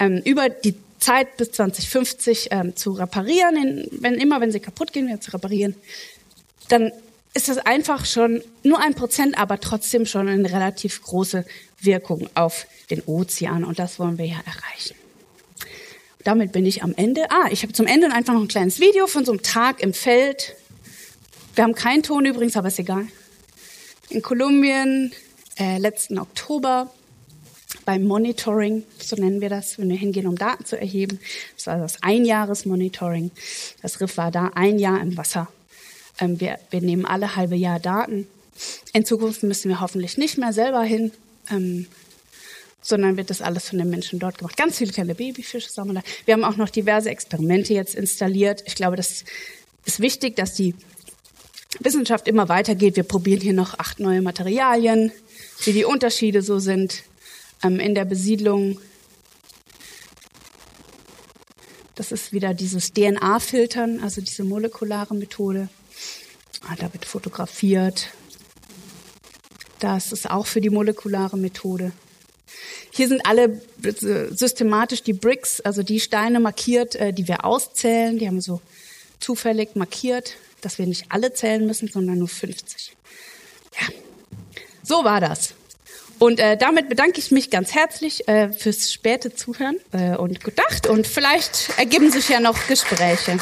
ähm, 0.00 0.22
über 0.24 0.48
die 0.48 0.74
Zeit 1.00 1.36
bis 1.36 1.52
2050 1.52 2.48
ähm, 2.50 2.76
zu 2.76 2.92
reparieren, 2.92 3.56
in, 3.56 3.88
wenn 4.00 4.14
immer, 4.14 4.40
wenn 4.40 4.52
sie 4.52 4.60
kaputt 4.60 4.92
gehen, 4.92 5.08
wieder 5.08 5.20
zu 5.20 5.32
reparieren, 5.32 5.74
dann 6.68 6.92
ist 7.32 7.48
das 7.48 7.58
einfach 7.58 8.06
schon 8.06 8.42
nur 8.62 8.80
ein 8.80 8.94
Prozent, 8.94 9.38
aber 9.38 9.60
trotzdem 9.60 10.04
schon 10.06 10.28
eine 10.28 10.50
relativ 10.50 11.02
große 11.02 11.44
Wirkung 11.80 12.28
auf 12.34 12.66
den 12.90 13.02
Ozean 13.02 13.64
und 13.64 13.78
das 13.78 13.98
wollen 13.98 14.18
wir 14.18 14.26
ja 14.26 14.40
erreichen. 14.44 14.96
Damit 16.24 16.52
bin 16.52 16.66
ich 16.66 16.82
am 16.82 16.94
Ende. 16.96 17.30
Ah, 17.30 17.48
ich 17.50 17.62
habe 17.62 17.72
zum 17.72 17.86
Ende 17.86 18.12
einfach 18.12 18.34
noch 18.34 18.42
ein 18.42 18.48
kleines 18.48 18.78
Video 18.78 19.06
von 19.06 19.24
so 19.24 19.32
einem 19.32 19.42
Tag 19.42 19.82
im 19.82 19.94
Feld. 19.94 20.54
Wir 21.54 21.64
haben 21.64 21.74
keinen 21.74 22.02
Ton 22.02 22.26
übrigens, 22.26 22.56
aber 22.56 22.68
ist 22.68 22.78
egal. 22.78 23.06
In 24.10 24.20
Kolumbien, 24.20 25.12
äh, 25.58 25.78
letzten 25.78 26.18
Oktober 26.18 26.92
beim 27.84 28.04
Monitoring, 28.04 28.84
so 28.98 29.16
nennen 29.16 29.40
wir 29.40 29.48
das, 29.48 29.78
wenn 29.78 29.88
wir 29.88 29.96
hingehen, 29.96 30.26
um 30.26 30.36
Daten 30.36 30.64
zu 30.64 30.78
erheben. 30.78 31.20
Das 31.56 31.66
war 31.66 31.78
das 31.78 32.02
Einjahresmonitoring. 32.02 33.30
Das 33.82 34.00
Riff 34.00 34.16
war 34.16 34.30
da 34.30 34.50
ein 34.54 34.78
Jahr 34.78 35.00
im 35.00 35.16
Wasser. 35.16 35.48
Ähm, 36.20 36.40
wir, 36.40 36.58
wir 36.70 36.80
nehmen 36.80 37.06
alle 37.06 37.36
halbe 37.36 37.56
Jahr 37.56 37.80
Daten. 37.80 38.26
In 38.92 39.04
Zukunft 39.04 39.42
müssen 39.42 39.68
wir 39.68 39.80
hoffentlich 39.80 40.18
nicht 40.18 40.36
mehr 40.36 40.52
selber 40.52 40.82
hin, 40.82 41.12
ähm, 41.50 41.86
sondern 42.82 43.16
wird 43.16 43.30
das 43.30 43.42
alles 43.42 43.68
von 43.68 43.78
den 43.78 43.90
Menschen 43.90 44.18
dort 44.18 44.38
gemacht. 44.38 44.56
Ganz 44.56 44.78
viele 44.78 44.92
kleine 44.92 45.14
Babyfische 45.14 45.70
sammeln 45.70 45.96
da. 45.96 46.02
Wir 46.24 46.34
haben 46.34 46.44
auch 46.44 46.56
noch 46.56 46.70
diverse 46.70 47.10
Experimente 47.10 47.74
jetzt 47.74 47.94
installiert. 47.94 48.62
Ich 48.66 48.74
glaube, 48.74 48.96
das 48.96 49.24
ist 49.84 50.00
wichtig, 50.00 50.36
dass 50.36 50.54
die 50.54 50.74
Wissenschaft 51.78 52.26
immer 52.26 52.48
weitergeht. 52.48 52.96
Wir 52.96 53.04
probieren 53.04 53.40
hier 53.40 53.52
noch 53.52 53.78
acht 53.78 54.00
neue 54.00 54.22
Materialien, 54.22 55.12
wie 55.64 55.72
die 55.72 55.84
Unterschiede 55.84 56.42
so 56.42 56.58
sind 56.58 57.04
in 57.62 57.94
der 57.94 58.04
Besiedlung. 58.04 58.80
Das 61.94 62.12
ist 62.12 62.32
wieder 62.32 62.54
dieses 62.54 62.92
DNA-Filtern, 62.92 64.00
also 64.00 64.20
diese 64.22 64.44
molekulare 64.44 65.14
Methode. 65.14 65.68
Ah, 66.62 66.74
da 66.76 66.92
wird 66.92 67.04
fotografiert. 67.04 68.08
Das 69.80 70.12
ist 70.12 70.30
auch 70.30 70.46
für 70.46 70.60
die 70.60 70.70
molekulare 70.70 71.36
Methode. 71.36 71.92
Hier 72.90 73.08
sind 73.08 73.24
alle 73.26 73.60
äh, 73.82 74.34
systematisch 74.34 75.02
die 75.02 75.12
Bricks, 75.12 75.60
also 75.60 75.82
die 75.82 76.00
Steine 76.00 76.40
markiert, 76.40 76.96
äh, 76.96 77.12
die 77.12 77.28
wir 77.28 77.44
auszählen. 77.44 78.18
Die 78.18 78.26
haben 78.26 78.40
so 78.40 78.60
zufällig 79.20 79.76
markiert, 79.76 80.36
dass 80.60 80.78
wir 80.78 80.86
nicht 80.86 81.06
alle 81.10 81.32
zählen 81.32 81.66
müssen, 81.66 81.88
sondern 81.88 82.18
nur 82.18 82.28
50. 82.28 82.96
Ja, 83.80 83.88
so 84.82 85.04
war 85.04 85.20
das. 85.20 85.54
Und 86.20 86.38
äh, 86.38 86.58
damit 86.58 86.90
bedanke 86.90 87.18
ich 87.18 87.30
mich 87.30 87.50
ganz 87.50 87.74
herzlich 87.74 88.28
äh, 88.28 88.52
fürs 88.52 88.92
späte 88.92 89.34
Zuhören 89.34 89.76
äh, 89.92 90.16
und 90.16 90.44
gedacht. 90.44 90.86
Und 90.86 91.06
vielleicht 91.06 91.70
ergeben 91.78 92.12
sich 92.12 92.28
ja 92.28 92.40
noch 92.40 92.66
Gespräche. 92.68 93.38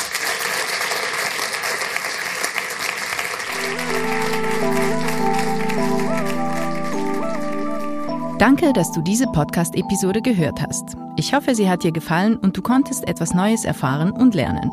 Danke, 8.39 8.72
dass 8.72 8.91
du 8.93 9.03
diese 9.03 9.26
Podcast-Episode 9.26 10.22
gehört 10.22 10.62
hast. 10.62 10.97
Ich 11.16 11.34
hoffe, 11.34 11.57
sie 11.57 11.68
hat 11.68 11.82
dir 11.82 11.91
gefallen 11.91 12.36
und 12.36 12.57
du 12.57 12.62
konntest 12.62 13.09
etwas 13.09 13.34
Neues 13.34 13.64
erfahren 13.64 14.12
und 14.12 14.36
lernen. 14.36 14.70